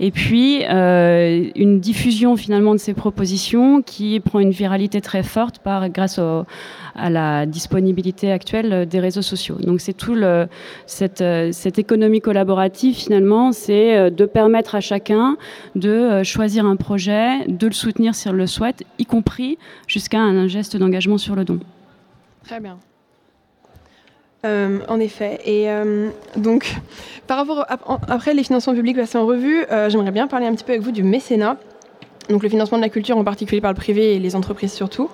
Et 0.00 0.10
puis 0.10 0.64
une 0.64 1.80
diffusion 1.80 2.36
finalement 2.36 2.72
de 2.72 2.80
ces 2.80 2.94
propositions 2.94 3.82
qui 3.82 4.18
prend 4.20 4.40
une 4.40 4.50
viralité 4.50 5.00
très 5.00 5.22
forte 5.22 5.60
par, 5.60 5.88
grâce 5.88 6.18
au, 6.18 6.44
à 6.94 7.10
la 7.10 7.46
disponibilité 7.46 8.32
actuelle 8.32 8.86
des 8.86 9.00
réseaux 9.00 9.22
sociaux. 9.22 9.56
Donc 9.60 9.80
c'est 9.80 9.92
tout 9.92 10.14
euh, 10.16 10.46
cette 10.86 11.78
économie 11.78 12.20
collaborative 12.20 12.94
finalement, 12.94 13.52
c'est 13.52 13.96
euh, 13.96 14.10
de 14.10 14.26
permettre 14.26 14.74
à 14.74 14.80
chacun 14.80 15.36
de 15.74 15.90
euh, 15.90 16.24
choisir 16.24 16.66
un 16.66 16.76
projet, 16.76 17.46
de 17.46 17.66
le 17.66 17.72
soutenir 17.72 18.14
s'il 18.14 18.32
le 18.32 18.46
souhaite, 18.46 18.84
y 18.98 19.06
compris 19.06 19.58
jusqu'à 19.86 20.20
un 20.20 20.46
geste 20.48 20.76
d'engagement 20.76 21.18
sur 21.18 21.34
le 21.34 21.44
don. 21.44 21.60
Très 22.44 22.60
bien. 22.60 22.78
Euh, 24.46 24.78
en 24.88 24.98
effet. 25.00 25.38
Et 25.44 25.68
euh, 25.68 26.08
donc, 26.36 26.74
par 27.26 27.36
rapport 27.36 27.66
après 28.08 28.32
les 28.32 28.42
financements 28.42 28.74
publics 28.74 28.96
passés 28.96 29.18
en 29.18 29.26
revue, 29.26 29.66
euh, 29.70 29.90
j'aimerais 29.90 30.12
bien 30.12 30.28
parler 30.28 30.46
un 30.46 30.54
petit 30.54 30.64
peu 30.64 30.72
avec 30.72 30.82
vous 30.82 30.92
du 30.92 31.02
mécénat. 31.02 31.58
Donc 32.30 32.42
le 32.42 32.48
financement 32.48 32.78
de 32.78 32.82
la 32.82 32.88
culture 32.88 33.18
en 33.18 33.24
particulier 33.24 33.60
par 33.60 33.72
le 33.72 33.76
privé 33.76 34.14
et 34.14 34.18
les 34.18 34.34
entreprises 34.36 34.72
surtout. 34.72 35.10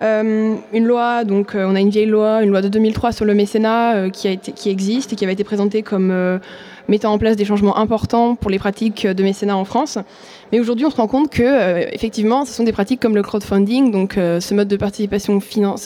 Euh, 0.00 0.54
une 0.72 0.86
loi, 0.86 1.24
donc 1.24 1.54
euh, 1.54 1.66
on 1.68 1.74
a 1.74 1.80
une 1.80 1.90
vieille 1.90 2.06
loi, 2.06 2.42
une 2.42 2.50
loi 2.50 2.62
de 2.62 2.68
2003 2.68 3.10
sur 3.10 3.24
le 3.24 3.34
mécénat 3.34 3.96
euh, 3.96 4.10
qui, 4.10 4.28
a 4.28 4.30
été, 4.30 4.52
qui 4.52 4.70
existe 4.70 5.12
et 5.12 5.16
qui 5.16 5.24
avait 5.24 5.32
été 5.32 5.42
présentée 5.42 5.82
comme 5.82 6.40
mettant 6.88 7.12
en 7.12 7.18
place 7.18 7.36
des 7.36 7.44
changements 7.44 7.76
importants 7.78 8.34
pour 8.34 8.50
les 8.50 8.58
pratiques 8.58 9.06
de 9.06 9.22
mécénat 9.22 9.56
en 9.56 9.64
France. 9.64 9.98
Mais 10.52 10.60
aujourd'hui, 10.60 10.86
on 10.86 10.90
se 10.90 10.96
rend 10.96 11.06
compte 11.06 11.30
que, 11.30 11.42
euh, 11.42 11.86
effectivement, 11.92 12.44
ce 12.44 12.52
sont 12.52 12.64
des 12.64 12.72
pratiques 12.72 13.00
comme 13.00 13.14
le 13.14 13.22
crowdfunding, 13.22 13.90
donc 13.90 14.16
euh, 14.16 14.40
ce 14.40 14.54
mode 14.54 14.68
de 14.68 14.76
participation 14.76 15.38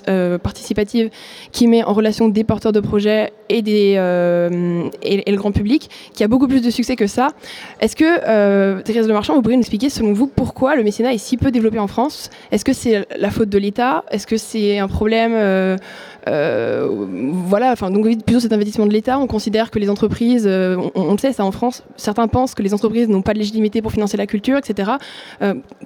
euh, 0.09 0.39
participative 0.39 1.11
qui 1.51 1.67
met 1.67 1.83
en 1.83 1.93
relation 1.93 2.29
des 2.29 2.45
porteurs 2.45 2.73
de 2.73 2.81
projets 2.81 3.33
et, 3.49 3.59
et, 3.59 3.97
le 3.97 5.37
grand 5.37 5.53
public, 5.53 5.91
qui 6.15 6.25
a 6.25 6.29
beaucoup 6.29 6.47
plus 6.47 6.63
de 6.63 6.71
succès 6.71 6.97
que 6.97 7.07
ça. 7.07 7.29
Est-ce 7.81 7.97
que, 7.97 8.83
Thérèse 8.83 9.09
Le 9.09 9.13
Marchand, 9.13 9.35
vous 9.35 9.43
pourriez 9.43 9.57
nous 9.57 9.63
expliquer, 9.63 9.91
selon 9.91 10.13
vous, 10.13 10.27
pourquoi 10.27 10.77
le 10.77 10.85
mécénat 10.85 11.13
est 11.13 11.19
si 11.19 11.37
peu 11.37 11.51
développé 11.51 11.79
en 11.79 11.87
France? 11.87 12.31
Est-ce 12.51 12.65
que 12.65 12.73
c'est 12.73 13.07
la 13.19 13.31
faute 13.31 13.49
de 13.49 13.59
l'État? 13.59 14.05
Est-ce 14.11 14.27
que 14.27 14.37
c'est 14.37 14.79
un 14.79 14.89
problème 14.89 15.35
euh, 16.29 16.63
euh, 16.73 16.89
voilà, 17.33 17.73
enfin, 17.73 17.91
donc 17.91 18.05
plutôt 18.25 18.41
cet 18.41 18.53
investissement 18.53 18.87
de 18.87 18.93
l'État, 18.93 19.19
on 19.19 19.27
considère 19.27 19.71
que 19.71 19.79
les 19.79 19.91
entreprises 19.91 20.47
euh, 20.47 20.77
on, 20.95 21.13
le 21.13 21.19
sait, 21.19 21.33
ça 21.33 21.45
en 21.45 21.53
France, 21.53 21.83
certains 21.97 22.29
pensent 22.29 22.55
que 22.55 22.63
les 22.63 22.75
entreprises 22.75 23.09
n'ont 23.09 23.23
pas 23.23 23.33
de 23.33 23.39
légitimité 23.39 23.83
pour 23.83 23.93
financer 23.93 24.17
la 24.17 24.27
culture, 24.27 24.59
etc. 24.59 24.93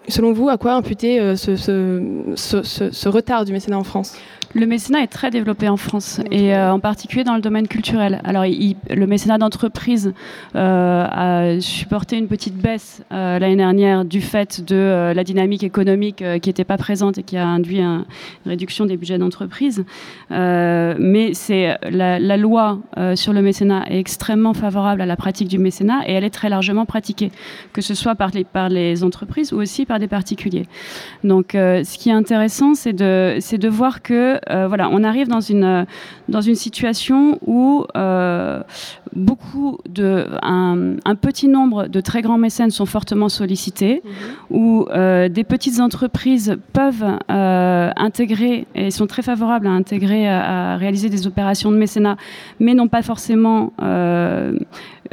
selon 0.09 0.33
vous, 0.33 0.49
à 0.49 0.59
quoi 0.59 0.75
imputer 0.75 1.37
ce 1.37 3.09
retard 3.09 3.45
du 3.45 3.53
mécénat 3.53 3.79
en 3.79 3.85
France? 3.85 4.17
Le 4.55 4.67
mécénat 4.67 5.03
est 5.03 5.09
très 5.09 5.31
développé 5.31 5.69
en 5.69 5.77
France 5.77 6.21
et 6.31 6.55
euh, 6.55 6.73
en 6.73 6.81
particulier 6.81 7.25
dans 7.25 7.35
le 7.35 7.41
domaine 7.41 7.69
culturel. 7.69 8.21
Alors, 8.25 8.45
le 8.45 9.07
mécénat 9.07 9.39
d'entreprise 9.39 10.13
euh, 10.55 11.07
a 11.11 11.61
supporté 11.61 12.17
une 12.17 12.29
petite 12.29 12.57
baisse 12.57 13.03
euh, 13.13 13.39
l'année 13.39 13.57
dernière 13.57 14.05
du 14.05 14.21
fait 14.21 14.65
de 14.65 15.13
la 15.15 15.25
dynamique 15.25 15.63
économique 15.63 16.23
qui 16.41 16.49
n'était 16.49 16.65
pas 16.65 16.79
présente 16.79 17.19
et 17.19 17.23
qui 17.23 17.37
a 17.37 17.47
induit 17.47 17.81
une 17.81 18.05
réduction 18.47 18.87
des 18.87 18.97
budgets 18.97 19.19
d'entreprise. 19.19 19.85
mais 20.31 21.35
c'est 21.35 21.77
la, 21.91 22.37
loi 22.37 22.79
sur 23.15 23.33
le 23.33 23.43
mécénat 23.43 23.85
est 23.89 23.99
extrêmement 23.99 24.55
favorable 24.55 25.01
à 25.01 25.07
la 25.07 25.17
pratique 25.17 25.49
du 25.49 25.59
mécénat 25.59 26.01
et 26.07 26.13
elle 26.13 26.25
est 26.25 26.31
très 26.31 26.49
largement 26.49 26.87
pratiquée, 26.87 27.31
que 27.73 27.81
ce 27.81 27.95
soit 27.95 28.15
par 28.15 28.31
les, 28.31 28.45
par 28.45 28.69
les 28.69 29.05
entreprises 29.05 29.53
ou 29.53 29.57
aussi 29.57 29.87
par 29.87 29.99
des 29.99 30.09
particuliers. 30.09 30.67
Donc, 31.25 31.51
ce 31.53 31.99
qui 31.99 32.11
est 32.11 32.15
intéressant, 32.15 32.75
c'est 32.75 32.93
de, 32.93 33.39
de 33.57 33.69
voir 33.69 34.03
que 34.03 34.39
voilà, 34.49 34.89
on 34.91 35.05
arrive 35.05 35.29
dans 35.29 35.41
une, 35.41 35.87
dans 36.29 36.41
une 36.41 36.55
situation 36.55 37.39
où 37.47 37.87
euh, 37.97 38.63
beaucoup 39.15 39.79
de, 39.89 40.27
un, 40.43 40.97
petit 41.21 41.49
nombre 41.49 41.87
de 41.87 42.01
très 42.01 42.23
grands 42.23 42.39
mécènes 42.39 42.71
sont 42.71 42.87
fortement 42.87 43.29
sollicités, 43.29 44.03
mhm. 44.05 44.11
où 44.51 44.87
euh, 44.91 45.29
des 45.29 45.45
petites 45.45 45.81
entreprises 45.81 46.57
peuvent 46.73 47.05
intégrer 47.29 48.67
et 48.75 48.91
sont 48.91 49.07
très 49.07 49.23
favorables 49.23 49.67
à 49.67 49.71
intégrer, 49.71 50.29
à, 50.29 50.77
réaliser 50.77 51.09
des 51.09 51.27
opérations 51.27 51.71
de 51.71 51.77
mécénat, 51.77 52.17
mais 52.61 52.75
n'ont 52.75 52.89
pas 52.89 53.03
forcément 53.03 53.73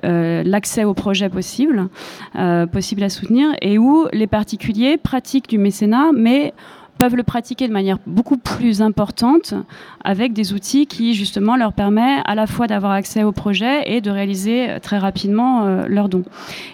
l'accès 0.04 0.84
au 0.84 0.94
projet 0.94 1.30
possible, 1.30 1.88
possible 2.72 3.04
à 3.04 3.10
soutenir, 3.10 3.50
et 3.62 3.78
où 3.78 4.08
les 4.12 4.28
particuliers 4.28 4.98
pratiquent 4.98 5.50
du 5.50 5.58
mécénat, 5.58 6.12
mais 6.14 6.54
peuvent 6.98 7.16
le 7.16 7.24
pratiquer 7.24 7.68
de 7.68 7.74
manière 7.74 7.98
beaucoup 8.06 8.38
plus 8.38 8.82
importante 8.82 9.54
avec 10.04 10.34
des 10.34 10.54
outils 10.54 10.86
qui 10.88 11.14
justement 11.14 11.56
leur 11.56 11.74
permettent 11.74 12.22
à 12.26 12.36
la 12.36 12.48
fois 12.48 12.68
d'avoir 12.68 12.92
accès 12.92 13.24
au 13.24 13.32
projet 13.32 13.92
et 13.92 14.02
de 14.02 14.10
réaliser 14.10 14.70
euh, 14.70 14.80
très 14.80 14.98
rapidement 14.98 15.66
euh, 15.66 15.86
leurs 15.88 16.10
dons. 16.10 16.24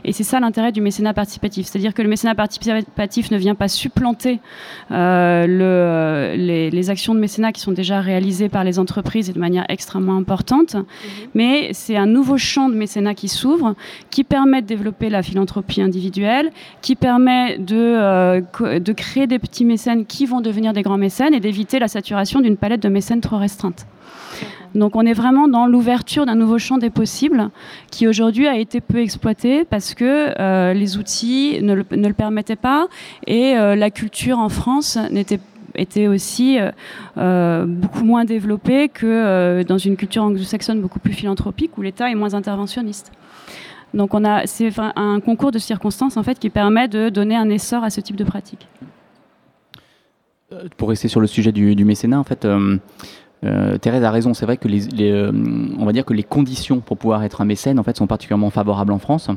Et 0.03 0.13
c'est 0.13 0.23
ça 0.23 0.39
l'intérêt 0.39 0.71
du 0.71 0.81
mécénat 0.81 1.13
participatif, 1.13 1.67
c'est-à-dire 1.67 1.93
que 1.93 2.01
le 2.01 2.09
mécénat 2.09 2.35
participatif 2.35 3.31
ne 3.31 3.37
vient 3.37 3.55
pas 3.55 3.67
supplanter 3.67 4.39
euh, 4.91 6.35
le, 6.35 6.69
les, 6.71 6.89
actions 6.89 7.13
de 7.13 7.19
mécénat 7.19 7.51
qui 7.51 7.61
sont 7.61 7.71
déjà 7.71 8.01
réalisées 8.01 8.49
par 8.49 8.63
les 8.63 8.79
entreprises 8.79 9.29
et 9.29 9.33
de 9.33 9.39
manière 9.39 9.65
extrêmement 9.69 10.15
importante, 10.15 10.75
mhm. 10.75 10.83
mais 11.35 11.69
c'est 11.73 11.97
un 11.97 12.07
nouveau 12.07 12.37
champ 12.37 12.69
de 12.69 12.75
mécénat 12.75 13.13
qui 13.13 13.27
s'ouvre, 13.27 13.75
qui 14.09 14.23
permet 14.23 14.61
de 14.61 14.67
développer 14.67 15.09
la 15.09 15.21
philanthropie 15.21 15.81
individuelle, 15.81 16.51
qui 16.81 16.95
permet 16.95 17.57
de, 17.59 18.39
de 18.79 18.93
créer 18.93 19.27
des 19.27 19.39
petits 19.39 19.65
mécènes 19.65 20.05
qui 20.05 20.18
vont 20.25 20.41
devenir 20.41 20.73
des 20.73 20.81
grands 20.81 20.97
mécènes 20.97 21.33
et 21.33 21.39
d'éviter 21.39 21.79
la 21.79 21.87
saturation 21.87 22.41
d'une 22.41 22.57
palette 22.57 22.81
de 22.81 22.89
mécènes 22.89 23.21
trop 23.21 23.37
restreinte. 23.37 23.85
Donc 24.75 24.95
on 24.95 25.01
est 25.01 25.13
vraiment 25.13 25.47
dans 25.47 25.65
l'ouverture 25.65 26.25
d'un 26.25 26.35
nouveau 26.35 26.59
champ 26.59 26.77
des 26.77 26.89
possibles 26.89 27.49
qui 27.91 28.07
aujourd'hui 28.07 28.47
a 28.47 28.57
été 28.57 28.81
peu 28.81 28.99
exploité 28.99 29.65
parce 29.65 29.93
que 29.93 30.39
euh, 30.39 30.73
les 30.73 30.97
outils 30.97 31.59
ne 31.61 31.73
le, 31.73 32.13
permettaient 32.13 32.55
pas 32.55 32.87
et 33.25 33.57
euh, 33.57 33.75
la 33.75 33.89
culture 33.89 34.39
en 34.39 34.49
France 34.49 34.97
n'était 35.11 35.39
était 35.75 36.07
aussi 36.07 36.57
euh, 37.17 37.65
beaucoup 37.65 38.03
moins 38.03 38.25
développée 38.25 38.89
que 38.89 39.63
dans 39.63 39.77
une 39.77 39.95
culture 39.95 40.23
anglo-saxonne 40.23 40.81
beaucoup 40.81 40.99
plus 40.99 41.13
philanthropique 41.13 41.77
où 41.77 41.81
l'État 41.81 42.09
est 42.09 42.15
moins 42.15 42.33
interventionniste. 42.33 43.11
Donc 43.93 44.11
c'est 44.45 44.71
un 44.95 45.19
concours 45.19 45.51
de 45.51 45.59
circonstances 45.59 46.17
en 46.17 46.23
fait 46.23 46.37
qui 46.37 46.49
permet 46.49 46.87
de 46.87 47.09
donner 47.09 47.35
un 47.35 47.49
essor 47.49 47.83
à 47.83 47.91
ce 47.91 48.01
type 48.01 48.17
de 48.17 48.23
pratique. 48.23 48.67
Euh, 50.51 50.67
pour 50.77 50.89
rester 50.89 51.07
sur 51.07 51.19
le 51.19 51.27
sujet 51.27 51.51
du, 51.51 51.85
mécénat, 51.85 52.19
en 52.19 52.23
fait, 52.23 52.43
euh, 52.45 52.77
euh, 53.43 53.77
Thérèse 53.77 54.03
a 54.03 54.11
raison. 54.11 54.33
C'est 54.33 54.45
vrai 54.45 54.57
que 54.57 54.67
les, 54.67 54.87
on 55.77 55.85
va 55.85 55.91
dire 55.91 56.05
que 56.05 56.13
les 56.13 56.23
conditions 56.23 56.79
pour 56.79 56.97
pouvoir 56.97 57.23
être 57.23 57.41
un 57.41 57.45
mécène, 57.45 57.79
en 57.79 57.83
fait, 57.83 57.97
sont 57.97 58.07
particulièrement 58.07 58.49
favorables 58.49 58.91
en 58.91 58.99
France. 58.99 59.29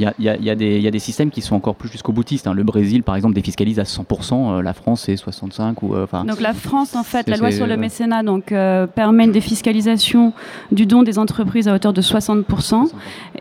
Il 0.00 0.10
y, 0.18 0.28
y, 0.28 0.44
y 0.44 0.86
a, 0.86 0.90
des 0.90 0.98
systèmes 0.98 1.30
qui 1.30 1.42
sont 1.42 1.54
encore 1.54 1.74
plus 1.74 1.90
jusqu'au 1.90 2.12
boutiste. 2.12 2.46
Hein. 2.46 2.54
Le 2.54 2.62
Brésil, 2.62 3.02
par 3.02 3.16
exemple, 3.16 3.34
défiscalise 3.34 3.78
à 3.78 3.82
100%. 3.82 4.32
Euh, 4.32 4.62
la 4.62 4.72
France, 4.72 5.02
c'est 5.04 5.16
65 5.16 5.82
ou. 5.82 5.94
Euh, 5.94 6.06
donc 6.24 6.40
la 6.40 6.54
France, 6.54 6.96
en 6.96 7.02
fait, 7.02 7.28
la 7.28 7.36
loi 7.36 7.50
sur 7.50 7.66
le 7.66 7.76
mécénat 7.76 8.22
donc, 8.22 8.50
euh, 8.50 8.86
permet 8.86 9.24
une 9.24 9.32
défiscalisation 9.32 10.32
du 10.72 10.86
don 10.86 11.02
des 11.02 11.18
entreprises 11.18 11.68
à 11.68 11.74
hauteur 11.74 11.92
de 11.92 12.00
60% 12.00 12.90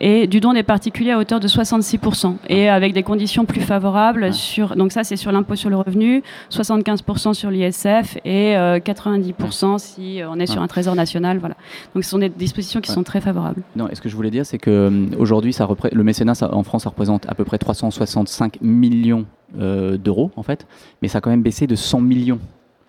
et 0.01 0.27
du 0.27 0.41
don 0.41 0.51
des 0.51 0.63
particuliers 0.63 1.11
à 1.11 1.19
hauteur 1.19 1.39
de 1.39 1.47
66%. 1.47 2.35
Et 2.49 2.67
avec 2.67 2.91
des 2.91 3.03
conditions 3.03 3.45
plus 3.45 3.61
favorables 3.61 4.33
sur. 4.33 4.75
Donc 4.75 4.91
ça, 4.91 5.05
c'est 5.05 5.15
sur 5.15 5.31
l'impôt 5.31 5.55
sur 5.55 5.69
le 5.69 5.77
revenu, 5.77 6.23
75% 6.51 7.33
sur 7.33 7.51
l'ISF 7.51 8.17
et 8.25 8.55
90% 8.55 9.77
si 9.77 10.21
on 10.29 10.39
est 10.39 10.47
sur 10.47 10.61
un 10.61 10.67
trésor 10.67 10.95
national. 10.95 11.37
Voilà. 11.37 11.55
Donc 11.95 12.03
ce 12.03 12.09
sont 12.09 12.17
des 12.17 12.29
dispositions 12.29 12.81
qui 12.81 12.91
sont 12.91 13.03
très 13.03 13.21
favorables. 13.21 13.61
Non, 13.77 13.87
et 13.87 13.95
ce 13.95 14.01
que 14.01 14.09
je 14.09 14.15
voulais 14.17 14.31
dire, 14.31 14.45
c'est 14.45 14.57
que 14.57 14.91
aujourd'hui, 15.17 15.55
le 15.91 16.03
mécénat, 16.03 16.35
ça 16.35 16.48
en 16.51 16.63
France, 16.63 16.83
ça 16.83 16.89
représente 16.89 17.27
à 17.29 17.35
peu 17.35 17.45
près 17.45 17.57
365 17.57 18.61
millions 18.61 19.25
euh, 19.57 19.97
d'euros, 19.97 20.31
en 20.35 20.43
fait, 20.43 20.67
mais 21.01 21.07
ça 21.07 21.17
a 21.17 21.21
quand 21.21 21.31
même 21.31 21.41
baissé 21.41 21.65
de 21.65 21.75
100 21.75 22.01
millions. 22.01 22.39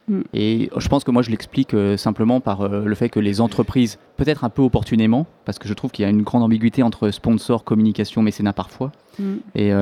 Hmm. 0.08 0.20
Et 0.34 0.68
je 0.76 0.88
pense 0.88 1.04
que 1.04 1.10
moi, 1.10 1.22
je 1.22 1.30
l'explique 1.30 1.72
euh, 1.72 1.96
simplement 1.96 2.40
par 2.40 2.60
euh, 2.60 2.84
le 2.84 2.94
fait 2.94 3.08
que 3.08 3.18
les 3.18 3.40
entreprises, 3.40 3.98
peut-être 4.18 4.44
un 4.44 4.50
peu 4.50 4.60
opportunément, 4.60 5.26
parce 5.46 5.58
que 5.58 5.66
je 5.66 5.72
trouve 5.72 5.90
qu'il 5.90 6.02
y 6.02 6.06
a 6.06 6.10
une 6.10 6.22
grande 6.22 6.42
ambiguïté 6.42 6.82
entre 6.82 7.10
sponsor, 7.10 7.64
communication, 7.64 8.20
mécénat 8.20 8.52
parfois, 8.52 8.92
hmm. 9.18 9.36
et 9.54 9.72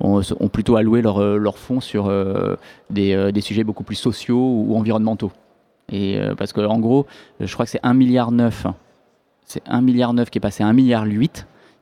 ont, 0.00 0.48
plutôt 0.52 0.74
alloué 0.74 1.02
leurs 1.02 1.58
fonds 1.58 1.80
sur 1.80 2.12
des, 2.90 3.32
des, 3.32 3.40
sujets 3.40 3.62
beaucoup 3.62 3.84
plus 3.84 3.96
sociaux 3.96 4.64
ou, 4.66 4.76
environnementaux. 4.76 5.30
Et 5.90 6.18
parce 6.36 6.52
qu'en 6.52 6.80
gros, 6.80 7.06
je 7.38 7.52
crois 7.52 7.64
que 7.64 7.70
c'est 7.70 7.82
1,9 7.82 7.94
milliard. 7.94 8.30
C'est 9.44 9.64
1,9 9.66 9.80
milliard 9.82 10.14
qui 10.30 10.38
est 10.38 10.40
passé 10.40 10.64
à 10.64 10.66
1,8 10.66 10.74
milliard 10.74 11.04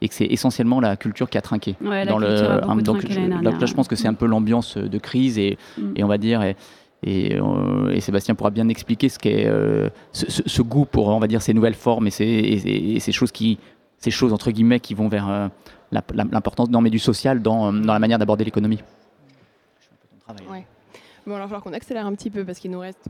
et 0.00 0.08
que 0.08 0.14
c'est 0.14 0.26
essentiellement 0.26 0.80
la 0.80 0.96
culture 0.96 1.30
qui 1.30 1.38
a 1.38 1.40
trinqué. 1.40 1.76
dans 1.80 2.18
le, 2.18 2.82
donc, 2.82 3.02
là, 3.60 3.66
je 3.66 3.74
pense 3.74 3.88
que 3.88 3.96
c'est 3.96 4.08
un 4.08 4.14
peu 4.14 4.26
l'ambiance 4.26 4.76
de 4.76 4.98
crise 4.98 5.38
et, 5.38 5.58
mm. 5.78 5.92
et 5.96 6.04
on 6.04 6.08
va 6.08 6.18
dire. 6.18 6.42
Et, 6.42 6.56
euh, 7.36 7.90
et, 7.90 8.00
Sébastien 8.00 8.34
pourra 8.34 8.50
bien 8.50 8.68
expliquer 8.68 9.08
ce 9.08 9.18
qu'est 9.18 9.46
euh, 9.46 9.90
ce, 10.12 10.62
goût 10.62 10.86
pour 10.86 11.08
on 11.08 11.18
va 11.18 11.26
dire 11.26 11.42
ces 11.42 11.52
nouvelles 11.52 11.74
formes 11.74 12.06
et 12.06 12.10
ces, 12.10 12.98
ces 12.98 13.12
choses 13.12 13.30
qui 13.30 13.58
ces 13.98 14.10
choses 14.10 14.32
entre 14.32 14.50
guillemets 14.50 14.80
qui 14.80 14.94
vont 14.94 15.06
vers 15.06 15.28
euh, 15.28 15.48
l'importance 15.92 16.70
non 16.70 16.80
mais 16.80 16.88
du 16.88 16.98
social 16.98 17.42
dans, 17.42 17.70
dans 17.72 17.92
la 17.92 17.98
manière 17.98 18.18
d'aborder 18.18 18.44
l'économie. 18.44 18.82
Ouais. 20.50 20.66
Bon 21.26 21.34
alors 21.34 21.36
il 21.36 21.40
va 21.40 21.42
falloir 21.42 21.62
qu'on 21.62 21.74
accélère 21.74 22.06
un 22.06 22.14
petit 22.14 22.30
peu 22.30 22.44
parce 22.44 22.58
qu'il 22.58 22.70
nous 22.70 22.80
reste 22.80 23.08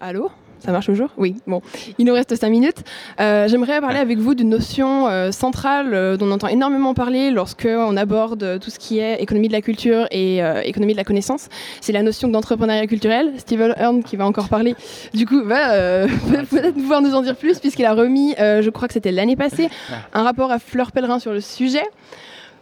Allô? 0.00 0.30
Ça 0.60 0.72
marche 0.72 0.86
toujours? 0.86 1.10
Oui. 1.16 1.36
Bon, 1.46 1.62
il 1.98 2.06
nous 2.06 2.14
reste 2.14 2.34
cinq 2.34 2.50
minutes. 2.50 2.82
Euh, 3.20 3.48
j'aimerais 3.48 3.80
parler 3.80 3.98
avec 3.98 4.18
vous 4.18 4.34
d'une 4.34 4.48
notion 4.48 5.08
euh, 5.08 5.30
centrale 5.30 5.94
euh, 5.94 6.16
dont 6.16 6.26
on 6.26 6.32
entend 6.32 6.48
énormément 6.48 6.94
parler 6.94 7.30
lorsque 7.30 7.68
on 7.70 7.96
aborde 7.96 8.58
tout 8.60 8.70
ce 8.70 8.78
qui 8.78 8.98
est 8.98 9.22
économie 9.22 9.48
de 9.48 9.52
la 9.52 9.60
culture 9.60 10.06
et 10.10 10.38
économie 10.64 10.92
de 10.92 10.98
la 10.98 11.04
connaissance. 11.04 11.48
C'est 11.80 11.92
la 11.92 12.02
notion 12.02 12.28
d'entrepreneuriat 12.28 12.86
culturel. 12.86 13.32
Steven 13.38 13.74
Hearn, 13.78 14.02
qui 14.02 14.16
va 14.16 14.26
encore 14.26 14.48
parler, 14.48 14.74
du 15.14 15.26
coup, 15.26 15.42
va 15.44 16.06
peut-être 16.50 16.74
pouvoir 16.74 17.02
nous 17.02 17.14
en 17.14 17.22
dire 17.22 17.36
plus 17.36 17.58
puisqu'il 17.58 17.84
a 17.84 17.94
remis, 17.94 18.34
je 18.38 18.70
crois 18.70 18.88
que 18.88 18.94
c'était 18.94 19.12
l'année 19.12 19.36
passée, 19.36 19.68
un 20.12 20.22
rapport 20.22 20.50
à 20.50 20.58
Fleur 20.58 20.92
Pellerin 20.92 21.18
sur 21.18 21.32
le 21.32 21.40
sujet. 21.40 21.84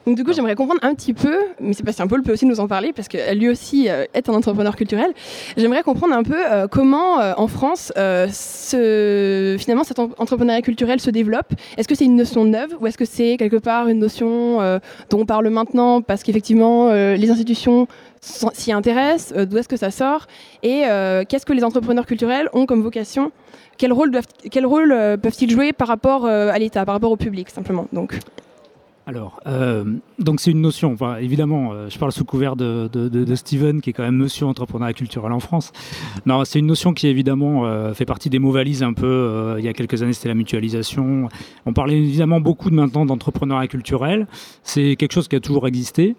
Donc 0.06 0.16
du 0.16 0.24
coup, 0.24 0.34
j'aimerais 0.34 0.54
comprendre 0.54 0.80
un 0.82 0.94
petit 0.94 1.14
peu, 1.14 1.34
mais 1.60 1.72
Sébastien 1.72 2.06
Paul 2.06 2.22
peut 2.22 2.32
aussi 2.32 2.44
nous 2.44 2.60
en 2.60 2.68
parler 2.68 2.92
parce 2.92 3.08
que 3.08 3.34
lui 3.34 3.48
aussi 3.48 3.88
euh, 3.88 4.04
est 4.12 4.28
un 4.28 4.34
entrepreneur 4.34 4.76
culturel. 4.76 5.12
J'aimerais 5.56 5.82
comprendre 5.82 6.14
un 6.14 6.22
peu 6.22 6.36
euh, 6.36 6.66
comment 6.68 7.20
euh, 7.20 7.32
en 7.38 7.48
France 7.48 7.90
ce, 7.96 9.56
finalement 9.58 9.84
cet 9.84 9.98
entrepreneuriat 9.98 10.60
culturel 10.60 11.00
se 11.00 11.10
développe. 11.10 11.54
Est-ce 11.78 11.88
que 11.88 11.94
c'est 11.94 12.04
une 12.04 12.16
notion 12.16 12.44
neuve 12.44 12.76
ou 12.80 12.86
est-ce 12.86 12.98
que 12.98 13.06
c'est 13.06 13.36
quelque 13.38 13.56
part 13.56 13.88
une 13.88 13.98
notion 13.98 14.58
dont 15.10 15.20
on 15.20 15.26
parle 15.26 15.48
maintenant 15.48 16.02
parce 16.02 16.22
qu'effectivement 16.22 16.92
les 16.92 17.30
institutions 17.30 17.86
s'y 18.20 18.72
intéressent 18.72 19.46
D'où 19.46 19.58
est-ce 19.58 19.68
que 19.68 19.76
ça 19.76 19.90
sort 19.90 20.26
Et 20.62 20.82
qu'est-ce 21.28 21.46
que 21.46 21.52
les 21.52 21.64
entrepreneurs 21.64 22.06
culturels 22.06 22.48
ont 22.52 22.66
comme 22.66 22.82
vocation? 22.82 23.32
Quel 23.78 23.92
rôle, 23.92 24.10
doivent, 24.10 24.26
quel 24.50 24.66
rôle 24.66 24.90
peuvent-ils 25.22 25.50
jouer 25.50 25.72
par 25.72 25.88
rapport 25.88 26.26
à 26.26 26.58
l'État, 26.58 26.84
par 26.84 26.94
rapport 26.94 27.12
au 27.12 27.16
public 27.16 27.50
simplement 27.50 27.86
Donc? 27.92 28.18
Alors, 29.06 29.40
euh, 29.46 29.84
donc 30.18 30.40
c'est 30.40 30.50
une 30.50 30.62
notion. 30.62 30.96
Évidemment, 31.20 31.72
euh, 31.72 31.90
je 31.90 31.98
parle 31.98 32.10
sous 32.10 32.24
couvert 32.24 32.56
de, 32.56 32.88
de, 32.88 33.34
Steven, 33.34 33.82
qui 33.82 33.90
est 33.90 33.92
quand 33.92 34.02
même 34.02 34.16
Monsieur 34.16 34.46
entrepreneuriat 34.46 34.94
culturel 34.94 35.32
en 35.32 35.40
France. 35.40 35.72
Non, 36.24 36.44
c'est 36.44 36.58
une 36.58 36.66
notion 36.66 36.94
qui 36.94 37.08
évidemment 37.08 37.66
euh, 37.66 37.92
fait 37.92 38.06
partie 38.06 38.30
des 38.30 38.38
mots 38.38 38.52
valises 38.52 38.82
un 38.82 38.94
peu. 38.94 39.56
il 39.58 39.64
y 39.64 39.68
a 39.68 39.74
quelques 39.74 40.02
années, 40.02 40.14
c'était 40.14 40.28
la 40.28 40.34
mutualisation. 40.34 41.28
On 41.66 41.72
parlait 41.74 41.98
évidemment 41.98 42.40
beaucoup 42.40 42.70
de 42.70 42.74
maintenant 42.74 43.04
d'entrepreneuriat 43.04 43.68
culturel. 43.68 44.26
C'est 44.62 44.96
quelque 44.96 45.12
chose 45.12 45.28
qui 45.28 45.36
a 45.36 45.40
toujours 45.40 45.66
existé. 45.68 46.16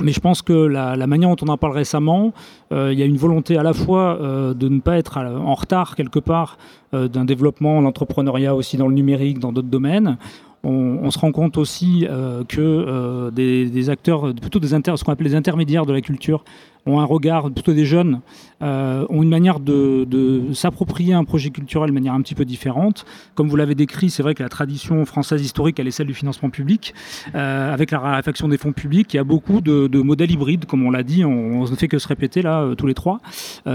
Mais 0.00 0.12
je 0.12 0.20
pense 0.20 0.40
que 0.40 0.52
la, 0.52 0.96
manière 1.06 1.28
dont 1.28 1.46
on 1.46 1.48
en 1.48 1.58
parle 1.58 1.74
récemment, 1.74 2.32
il 2.70 2.92
y 2.92 3.02
a 3.02 3.04
une 3.04 3.16
volonté 3.16 3.58
à 3.58 3.62
la 3.62 3.72
fois 3.72 4.18
de 4.20 4.68
ne 4.68 4.78
pas 4.78 4.96
être 4.96 5.18
en 5.18 5.54
retard 5.54 5.96
quelque 5.96 6.20
part 6.20 6.58
d'un 6.92 7.24
développement, 7.24 7.80
l'entrepreneuriat 7.80 8.54
aussi 8.54 8.76
dans 8.76 8.86
le 8.86 8.94
numérique, 8.94 9.40
dans 9.40 9.52
d'autres 9.52 9.68
domaines 9.68 10.16
on, 10.62 11.10
se 11.10 11.18
rend 11.18 11.32
compte 11.32 11.56
aussi 11.56 12.06
que 12.48 13.30
des, 13.30 13.90
acteurs, 13.90 14.34
plutôt 14.34 14.60
des 14.60 14.74
ce 14.98 15.04
qu'on 15.04 15.12
appelle 15.12 15.26
les 15.26 15.34
intermédiaires 15.34 15.86
de 15.86 15.92
la 15.92 16.00
culture, 16.00 16.44
ont 16.86 17.00
un 17.00 17.04
regard, 17.04 17.50
plutôt 17.50 17.72
des 17.72 17.84
jeunes, 17.84 18.20
euh, 18.62 19.06
ont 19.08 19.22
une 19.22 19.30
manière 19.30 19.58
de, 19.58 20.06
s'approprier 20.52 21.14
un 21.14 21.24
projet 21.24 21.50
culturel 21.50 21.88
de 21.88 21.94
manière 21.94 22.12
un 22.12 22.20
petit 22.20 22.34
peu 22.34 22.44
différente. 22.44 23.06
Comme 23.34 23.48
vous 23.48 23.56
l'avez 23.56 23.74
décrit, 23.74 24.10
c'est 24.10 24.22
vrai 24.22 24.34
que 24.34 24.42
la 24.42 24.48
tradition 24.48 25.04
française 25.06 25.40
historique, 25.42 25.78
elle 25.80 25.88
est 25.88 25.92
celle 25.92 26.06
du 26.06 26.14
financement 26.14 26.50
public. 26.50 26.94
Euh, 27.34 27.72
avec 27.72 27.90
la 27.90 28.00
raréfaction 28.00 28.48
des 28.48 28.58
fonds 28.58 28.72
publics, 28.72 29.14
il 29.14 29.16
y 29.16 29.20
a 29.20 29.24
beaucoup 29.24 29.60
de, 29.60 29.88
modèles 30.02 30.30
hybrides, 30.30 30.66
comme 30.66 30.84
on 30.84 30.90
l'a 30.90 31.02
dit, 31.02 31.24
on, 31.24 31.62
ne 31.62 31.76
fait 31.76 31.88
que 31.88 31.98
se 31.98 32.08
répéter 32.08 32.42
là, 32.42 32.60
euh, 32.60 32.74
tous 32.74 32.86
les 32.86 32.94
trois, 32.94 33.20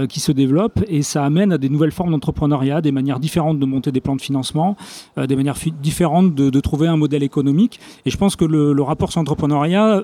qui 0.08 0.20
se 0.20 0.32
développent 0.32 0.84
et 0.88 1.02
ça 1.02 1.24
amène 1.24 1.52
à 1.52 1.58
des 1.58 1.68
nouvelles 1.68 1.90
formes 1.90 2.10
d'entrepreneuriat, 2.10 2.80
des 2.80 2.92
manières 2.92 3.20
différentes 3.20 3.58
de 3.58 3.66
monter 3.66 3.92
des 3.92 4.00
plans 4.00 4.16
de 4.16 4.20
financement, 4.20 4.76
des 5.16 5.36
manières 5.36 5.56
différentes 5.80 6.34
de, 6.34 6.60
trouver 6.60 6.88
un 6.88 6.96
modèle 6.96 7.22
économique. 7.22 7.80
Et 8.04 8.10
je 8.10 8.16
pense 8.16 8.36
que 8.36 8.44
le, 8.44 8.82
rapport 8.82 9.12
sur 9.12 9.20
l'entrepreneuriat 9.20 10.02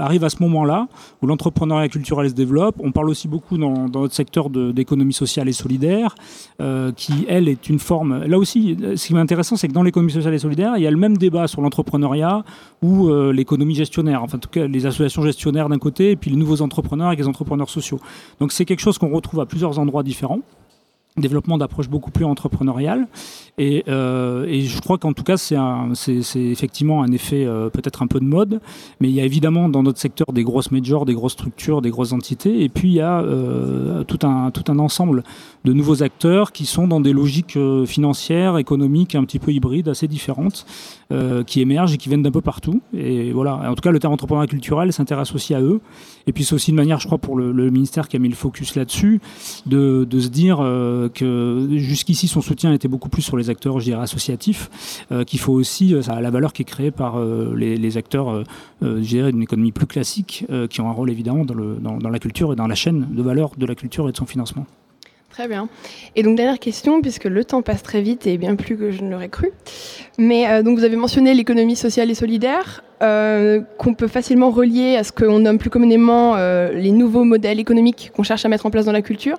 arrive 0.00 0.24
à 0.24 0.30
ce 0.30 0.42
moment-là, 0.42 0.88
où 1.22 1.26
l'entrepreneuriat 1.26 1.88
culturel 1.88 2.28
se 2.28 2.34
On 2.78 2.92
parle 2.92 3.10
aussi 3.10 3.28
beaucoup 3.28 3.58
dans, 3.58 3.88
notre 3.88 4.14
secteur 4.14 4.50
d'économie 4.50 5.12
sociale 5.12 5.48
et 5.48 5.52
solidaire, 5.52 6.14
euh, 6.60 6.92
qui, 6.92 7.26
elle, 7.28 7.48
est 7.48 7.68
une 7.68 7.78
forme... 7.78 8.24
Là 8.24 8.38
aussi, 8.38 8.76
ce 8.96 9.06
qui 9.06 9.14
est 9.14 9.18
intéressant, 9.18 9.56
c'est 9.56 9.68
que 9.68 9.72
dans 9.72 9.82
l'économie 9.82 10.12
sociale 10.12 10.34
et 10.34 10.38
solidaire, 10.38 10.74
il 10.76 10.82
y 10.82 10.86
a 10.86 10.90
le 10.90 10.96
même 10.96 11.16
débat 11.16 11.46
sur 11.48 11.62
l'entrepreneuriat 11.62 12.44
ou 12.82 13.08
euh, 13.08 13.32
l'économie 13.32 13.74
gestionnaire, 13.74 14.22
enfin, 14.22 14.36
en 14.36 14.40
tout 14.40 14.48
cas, 14.48 14.66
les 14.66 14.86
associations 14.86 15.22
gestionnaires 15.22 15.68
d'un 15.68 15.78
côté, 15.78 16.12
et 16.12 16.16
puis 16.16 16.30
les 16.30 16.36
nouveaux 16.36 16.62
entrepreneurs 16.62 17.12
et 17.12 17.16
les 17.16 17.28
entrepreneurs 17.28 17.70
sociaux. 17.70 18.00
Donc 18.38 18.52
c'est 18.52 18.64
quelque 18.64 18.80
chose 18.80 18.98
qu'on 18.98 19.10
retrouve 19.10 19.40
à 19.40 19.46
plusieurs 19.46 19.78
endroits 19.78 20.02
différents 20.02 20.40
développement 21.16 21.58
d'approches 21.58 21.88
beaucoup 21.88 22.10
plus 22.10 22.24
entrepreneuriales. 22.24 23.06
Et, 23.58 23.84
euh, 23.88 24.46
et 24.46 24.62
je 24.62 24.80
crois 24.80 24.96
qu'en 24.96 25.12
tout 25.12 25.24
cas, 25.24 25.36
c'est 25.36 25.56
effectivement 26.36 27.02
un 27.02 27.12
effet 27.12 27.44
euh, 27.44 27.68
peut-être 27.68 28.02
un 28.02 28.06
peu 28.06 28.20
de 28.20 28.24
mode, 28.24 28.60
mais 29.00 29.08
il 29.08 29.14
y 29.14 29.20
a 29.20 29.24
évidemment 29.24 29.68
dans 29.68 29.82
notre 29.82 29.98
secteur 29.98 30.32
des 30.32 30.44
grosses 30.44 30.70
majors, 30.70 31.04
des 31.04 31.14
grosses 31.14 31.32
structures, 31.32 31.82
des 31.82 31.90
grosses 31.90 32.12
entités, 32.12 32.62
et 32.62 32.68
puis 32.68 32.88
il 32.88 32.94
y 32.94 33.00
a 33.00 33.20
euh, 33.20 34.02
tout, 34.04 34.24
un, 34.26 34.50
tout 34.50 34.64
un 34.68 34.78
ensemble 34.78 35.24
de 35.64 35.72
nouveaux 35.72 36.02
acteurs 36.02 36.52
qui 36.52 36.64
sont 36.64 36.88
dans 36.88 37.00
des 37.00 37.12
logiques 37.12 37.58
financières, 37.84 38.56
économiques, 38.56 39.14
un 39.14 39.24
petit 39.24 39.38
peu 39.38 39.52
hybrides, 39.52 39.88
assez 39.88 40.08
différentes, 40.08 40.64
qui 41.46 41.60
émergent 41.60 41.92
et 41.92 41.96
qui 41.98 42.08
viennent 42.08 42.22
d'un 42.22 42.30
peu 42.30 42.40
partout. 42.40 42.80
Et 42.94 43.32
voilà, 43.32 43.68
en 43.68 43.74
tout 43.74 43.82
cas, 43.82 43.90
le 43.90 43.98
terme 43.98 44.14
entrepreneuriat 44.14 44.46
culturel 44.46 44.92
s'intéresse 44.92 45.34
aussi 45.34 45.54
à 45.54 45.60
eux. 45.60 45.80
Et 46.26 46.32
puis 46.32 46.44
c'est 46.44 46.54
aussi 46.54 46.70
une 46.70 46.76
manière, 46.76 46.98
je 47.00 47.06
crois, 47.06 47.18
pour 47.18 47.36
le, 47.36 47.70
ministère 47.70 48.08
qui 48.08 48.16
a 48.16 48.18
mis 48.20 48.28
le 48.28 48.34
focus 48.34 48.74
là-dessus, 48.74 49.20
de, 49.66 50.06
de, 50.08 50.20
se 50.20 50.28
dire 50.28 50.60
que 51.08 51.68
jusqu'ici 51.76 52.28
son 52.28 52.40
soutien 52.40 52.72
était 52.72 52.88
beaucoup 52.88 53.08
plus 53.08 53.22
sur 53.22 53.36
les 53.36 53.50
acteurs, 53.50 53.78
je 53.80 53.84
dirais, 53.84 54.02
associatifs, 54.02 54.70
euh, 55.12 55.24
qu'il 55.24 55.40
faut 55.40 55.52
aussi, 55.52 55.94
euh, 55.94 56.02
ça 56.02 56.12
a 56.12 56.20
la 56.20 56.30
valeur 56.30 56.52
qui 56.52 56.62
est 56.62 56.66
créée 56.66 56.90
par 56.90 57.18
euh, 57.18 57.54
les, 57.56 57.96
acteurs, 57.96 58.44
je 58.82 59.00
dirais, 59.00 59.32
d'une 59.32 59.42
économie 59.42 59.72
plus 59.72 59.86
classique, 59.86 60.46
qui 60.70 60.80
ont 60.80 60.88
un 60.88 60.92
rôle 60.92 61.10
évidemment 61.10 61.44
dans, 61.44 62.10
la 62.10 62.18
culture 62.18 62.52
et 62.52 62.56
dans 62.56 62.68
la 62.68 62.74
chaîne 62.76 63.08
de 63.10 63.22
valeur 63.22 63.52
de 63.58 63.66
la 63.66 63.74
culture 63.74 64.08
et 64.08 64.12
de 64.12 64.16
son 64.16 64.26
financement. 64.26 64.64
Très 65.30 65.48
bien. 65.48 65.68
Et 66.14 66.22
donc 66.22 66.36
dernière 66.36 66.58
question, 66.58 67.00
puisque 67.00 67.24
le 67.24 67.44
temps 67.44 67.62
passe 67.62 67.82
très 67.82 68.00
vite 68.00 68.26
et 68.26 68.38
bien 68.38 68.54
plus 68.54 68.76
que 68.76 68.92
je 68.92 69.02
ne 69.02 69.10
l'aurais 69.10 69.28
cru. 69.28 69.50
Mais 70.18 70.62
donc 70.62 70.78
vous 70.78 70.84
avez 70.84 70.96
mentionné 70.96 71.34
l'économie 71.34 71.76
sociale 71.76 72.10
et 72.10 72.14
solidaire, 72.14 72.84
qu'on 73.00 73.94
peut 73.94 74.08
facilement 74.08 74.50
relier 74.50 74.96
à 74.96 75.04
ce 75.04 75.10
qu'on 75.10 75.40
nomme 75.40 75.58
plus 75.58 75.70
communément 75.70 76.36
les 76.36 76.92
nouveaux 76.92 77.24
modèles 77.24 77.58
économiques 77.58 78.12
qu'on 78.14 78.22
cherche 78.22 78.44
à 78.44 78.48
mettre 78.48 78.66
en 78.66 78.70
place 78.70 78.86
dans 78.86 78.92
la 78.92 79.02
culture. 79.02 79.38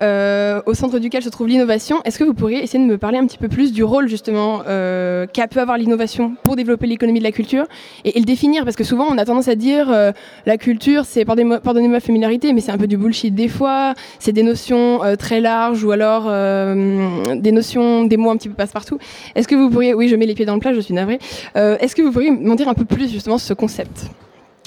Euh, 0.00 0.62
au 0.66 0.74
centre 0.74 0.98
duquel 1.00 1.22
se 1.22 1.28
trouve 1.28 1.48
l'innovation. 1.48 2.00
Est-ce 2.04 2.18
que 2.18 2.24
vous 2.24 2.34
pourriez 2.34 2.62
essayer 2.62 2.82
de 2.82 2.88
me 2.88 2.98
parler 2.98 3.18
un 3.18 3.26
petit 3.26 3.38
peu 3.38 3.48
plus 3.48 3.72
du 3.72 3.82
rôle 3.82 4.08
justement 4.08 4.62
euh, 4.68 5.26
qu'a 5.26 5.48
pu 5.48 5.58
avoir 5.58 5.76
l'innovation 5.76 6.34
pour 6.44 6.54
développer 6.54 6.86
l'économie 6.86 7.18
de 7.18 7.24
la 7.24 7.32
culture 7.32 7.66
et, 8.04 8.16
le 8.18 8.24
définir? 8.24 8.64
Parce 8.64 8.76
que 8.76 8.84
souvent 8.84 9.06
on 9.10 9.18
a 9.18 9.24
tendance 9.24 9.48
à 9.48 9.56
dire 9.56 9.90
euh, 9.90 10.12
la 10.46 10.56
culture 10.56 11.04
c'est, 11.04 11.24
pardonnez-moi 11.24 11.60
la 11.64 12.00
familiarité, 12.00 12.52
mais 12.52 12.60
c'est 12.60 12.70
un 12.70 12.78
peu 12.78 12.86
du 12.86 12.96
bullshit 12.96 13.34
des 13.34 13.48
fois, 13.48 13.94
c'est 14.20 14.32
des 14.32 14.44
notions 14.44 15.00
très 15.18 15.40
larges 15.40 15.82
ou 15.82 15.90
alors 15.90 16.24
des 16.24 17.52
notions, 17.52 18.04
des 18.04 18.16
mots 18.16 18.30
un 18.30 18.36
petit 18.36 18.48
peu 18.48 18.54
passe-partout. 18.54 18.98
Est-ce 19.34 19.48
que 19.48 19.54
vous 19.54 19.70
pourriez, 19.70 19.94
oui 19.94 20.08
je 20.08 20.16
mets 20.16 20.26
les 20.26 20.34
pieds 20.34 20.46
dans 20.46 20.54
le 20.54 20.60
plat, 20.60 20.74
je 20.74 20.80
suis 20.80 20.94
navrée, 20.94 21.18
est-ce 21.54 21.94
que 21.96 22.02
vous 22.02 22.12
pourriez 22.12 22.30
m'en 22.30 22.54
dire 22.54 22.68
un 22.68 22.74
peu 22.74 22.84
plus 22.84 23.10
justement 23.10 23.38
sur 23.38 23.48
ce 23.48 23.54
concept? 23.54 24.06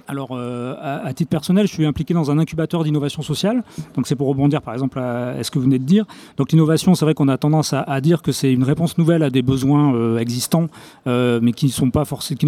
Alors, 0.07 0.29
euh, 0.31 0.75
à, 0.81 1.13
titre 1.13 1.29
personnel, 1.29 1.67
je 1.67 1.73
suis 1.73 1.85
impliqué 1.85 2.13
dans 2.13 2.31
un 2.31 2.37
incubateur 2.37 2.83
d'innovation 2.83 3.21
sociale. 3.21 3.63
Donc, 3.95 4.07
c'est 4.07 4.15
pour 4.15 4.27
rebondir, 4.27 4.61
par 4.61 4.73
exemple, 4.73 4.99
à, 4.99 5.43
ce 5.43 5.51
que 5.51 5.59
vous 5.59 5.65
venez 5.65 5.79
de 5.79 5.83
dire. 5.83 6.05
Donc, 6.37 6.51
l'innovation, 6.51 6.95
c'est 6.95 7.05
vrai 7.05 7.13
qu'on 7.13 7.27
a 7.27 7.37
tendance 7.37 7.73
à, 7.73 8.01
dire 8.01 8.21
que 8.21 8.31
c'est 8.31 8.51
une 8.51 8.63
réponse 8.63 8.97
nouvelle 8.97 9.23
à 9.23 9.29
des 9.29 9.41
besoins 9.41 9.93
euh, 9.93 10.17
existants, 10.17 10.67
euh, 11.07 11.39
mais 11.41 11.53
qui 11.53 11.73
n'ont 11.81 11.91
pas, 11.91 12.05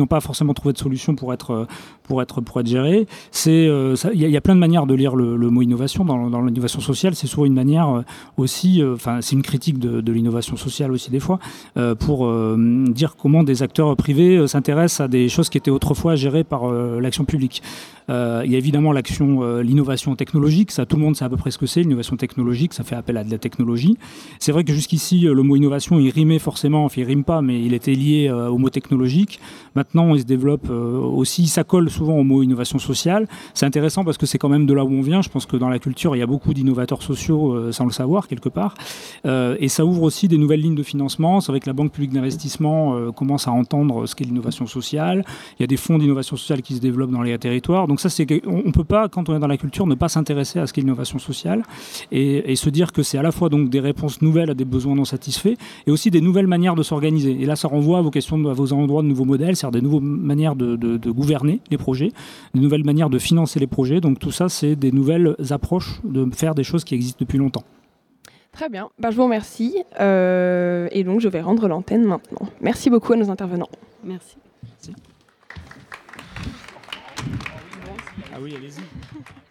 pas, 0.09 0.21
forcément 0.21 0.53
trouvé 0.53 0.73
de 0.73 0.77
solution 0.77 1.15
pour 1.15 1.33
être, 1.33 1.67
pour 2.03 2.21
être, 2.21 2.41
pour 2.41 2.59
être 2.59 2.67
gérés. 2.67 3.07
Il 3.45 4.13
y, 4.13 4.37
a 4.37 4.41
plein 4.41 4.55
de 4.55 4.59
manières 4.59 4.85
de 4.85 4.95
lire 4.95 5.15
le, 5.15 5.49
mot 5.49 5.61
innovation. 5.61 6.05
Dans, 6.05 6.41
l'innovation 6.41 6.81
sociale, 6.81 7.15
c'est 7.15 7.27
souvent 7.27 7.45
une 7.45 7.53
manière 7.53 8.03
aussi, 8.37 8.81
enfin, 8.83 9.19
c'est 9.21 9.35
une 9.35 9.41
critique 9.41 9.79
de, 9.79 10.01
de 10.01 10.11
l'innovation 10.11 10.55
sociale 10.55 10.91
aussi, 10.91 11.11
des 11.11 11.19
fois, 11.19 11.39
pour 11.99 12.31
dire 12.89 13.15
comment 13.15 13.43
des 13.43 13.63
acteurs 13.63 13.95
privés 13.95 14.47
s'intéressent 14.47 15.01
à 15.01 15.07
des 15.07 15.29
choses 15.29 15.49
qui 15.49 15.57
étaient 15.57 15.71
autrefois 15.71 16.15
gérées 16.15 16.43
par 16.43 16.71
l'action 16.71 17.25
publique. 17.25 17.42
Euh, 18.09 18.41
il 18.45 18.51
y 18.51 18.55
a 18.55 18.57
évidemment 18.57 18.91
l'action, 18.91 19.43
euh, 19.43 19.61
l'innovation 19.63 20.15
technologique. 20.15 20.71
Ça, 20.71 20.85
tout 20.85 20.95
le 20.95 21.01
monde 21.01 21.15
sait 21.15 21.25
à 21.25 21.29
peu 21.29 21.37
près 21.37 21.51
ce 21.51 21.57
que 21.57 21.65
c'est. 21.65 21.81
L'innovation 21.81 22.15
technologique, 22.17 22.73
ça 22.73 22.83
fait 22.83 22.95
appel 22.95 23.17
à 23.17 23.23
de 23.23 23.31
la 23.31 23.37
technologie. 23.37 23.97
C'est 24.39 24.51
vrai 24.51 24.63
que 24.63 24.73
jusqu'ici, 24.73 25.27
euh, 25.27 25.33
le 25.33 25.43
mot 25.43 25.55
innovation, 25.55 25.99
il 25.99 26.09
rimait 26.09 26.39
forcément. 26.39 26.85
Enfin, 26.85 27.01
il 27.01 27.05
rime 27.05 27.23
pas, 27.23 27.41
mais 27.41 27.63
il 27.63 27.73
était 27.73 27.93
lié 27.93 28.29
au 28.31 28.57
mot 28.57 28.69
technologique. 28.69 29.39
Maintenant, 29.75 30.13
il 30.15 30.21
se 30.21 30.25
développe 30.25 30.69
aussi. 30.69 31.47
Ça 31.47 31.63
colle 31.63 31.89
souvent 31.89 32.17
au 32.17 32.23
mot 32.23 32.43
innovation 32.43 32.79
sociale. 32.79 33.27
C'est 33.53 33.65
intéressant 33.65 34.03
parce 34.03 34.17
que 34.17 34.25
c'est 34.25 34.37
quand 34.37 34.49
même 34.49 34.65
de 34.65 34.73
là 34.73 34.83
où 34.83 34.91
on 34.91 35.01
vient. 35.01 35.21
Je 35.21 35.29
pense 35.29 35.45
que 35.45 35.57
dans 35.57 35.69
la 35.69 35.79
culture, 35.79 36.15
il 36.15 36.19
y 36.19 36.21
a 36.21 36.27
beaucoup 36.27 36.53
d'innovateurs 36.53 37.01
sociaux 37.01 37.71
sans 37.71 37.85
le 37.85 37.91
savoir 37.91 38.27
quelque 38.27 38.49
part. 38.49 38.75
et 39.25 39.67
ça 39.67 39.85
ouvre 39.85 40.03
aussi 40.03 40.27
des 40.27 40.37
nouvelles 40.37 40.61
lignes 40.61 40.75
de 40.75 40.83
financement. 40.83 41.41
C'est 41.41 41.51
vrai 41.51 41.59
que 41.59 41.67
la 41.67 41.73
Banque 41.73 41.91
publique 41.91 42.11
d'investissement 42.11 43.11
commence 43.11 43.47
à 43.47 43.51
entendre 43.51 44.05
ce 44.05 44.15
qu'est 44.15 44.25
l'innovation 44.25 44.67
sociale. 44.67 45.23
Il 45.59 45.63
y 45.63 45.65
a 45.65 45.67
des 45.67 45.77
fonds 45.77 45.97
d'innovation 45.97 46.35
sociale 46.35 46.61
qui 46.61 46.75
se 46.75 46.81
développent 46.81 47.11
dans 47.11 47.23
les 47.23 47.32
territoires. 47.37 47.87
Donc 47.87 47.99
ça, 47.99 48.09
c'est 48.09 48.25
on, 48.45 48.71
peut 48.71 48.83
pas, 48.83 49.09
quand 49.09 49.29
on 49.29 49.35
est 49.35 49.39
dans 49.39 49.47
la 49.47 49.57
culture, 49.57 49.87
ne 49.87 49.95
pas 49.95 50.09
s'intéresser 50.09 50.59
à 50.59 50.67
ce 50.67 50.73
qu'est 50.73 50.81
l'innovation 50.81 51.19
sociale 51.19 51.63
et, 52.11 52.55
se 52.55 52.69
dire 52.69 52.93
que 52.93 53.03
c'est 53.03 53.17
à 53.17 53.23
la 53.23 53.31
fois 53.31 53.49
donc 53.49 53.69
des 53.69 53.79
réponses 53.79 54.21
nouvelles 54.21 54.49
à 54.49 54.53
des 54.53 54.63
besoins 54.63 54.95
non 54.95 55.05
satisfaits 55.05 55.55
et 55.85 55.91
aussi 55.91 56.11
des 56.11 56.21
nouvelles 56.21 56.47
manières 56.47 56.75
de 56.75 56.83
s'organiser. 56.83 57.35
Et 57.41 57.45
là, 57.45 57.55
ça 57.55 57.67
renvoie 57.67 57.97
à 57.97 58.01
vos 58.01 58.11
questions, 58.11 58.37
à 58.47 58.53
vos 58.53 58.71
endroits 58.73 59.01
de 59.01 59.07
nouveaux 59.07 59.25
modèles, 59.25 59.55
c'est-à-dire 59.55 59.81
des 59.81 59.85
nouvelles 59.85 60.07
manières 60.07 60.55
de, 60.55 61.09
gouverner 61.09 61.59
les 61.71 61.77
projets, 61.77 62.11
des 62.53 62.61
nouvelles 62.61 62.85
manières 62.85 63.09
de 63.09 63.19
financer 63.19 63.59
les 63.59 63.67
projets. 63.67 63.99
Donc 63.99 64.19
tout 64.19 64.31
ça, 64.31 64.49
c'est 64.49 64.75
des 64.75 64.91
nouvelles 64.91 65.35
approches 65.49 65.99
de 66.03 66.29
faire 66.33 66.55
des 66.55 66.63
choses 66.63 66.83
qui 66.83 66.95
existent 66.95 67.17
depuis 67.19 67.37
longtemps. 67.37 67.63
Très 68.53 68.69
bien, 68.69 68.89
bah, 68.99 69.09
je 69.09 69.15
vous 69.15 69.23
remercie. 69.23 69.83
Euh, 69.99 70.87
et 70.91 71.03
donc, 71.03 71.19
je 71.19 71.27
vais 71.27 71.41
rendre 71.41 71.67
l'antenne 71.67 72.03
maintenant. 72.03 72.47
Merci 72.61 72.91
beaucoup 72.91 73.13
à 73.13 73.15
nos 73.15 73.31
intervenants. 73.31 73.69
Merci. 74.03 74.37
Ah 78.35 78.39
oui, 78.41 78.55
allez-y. 78.55 79.42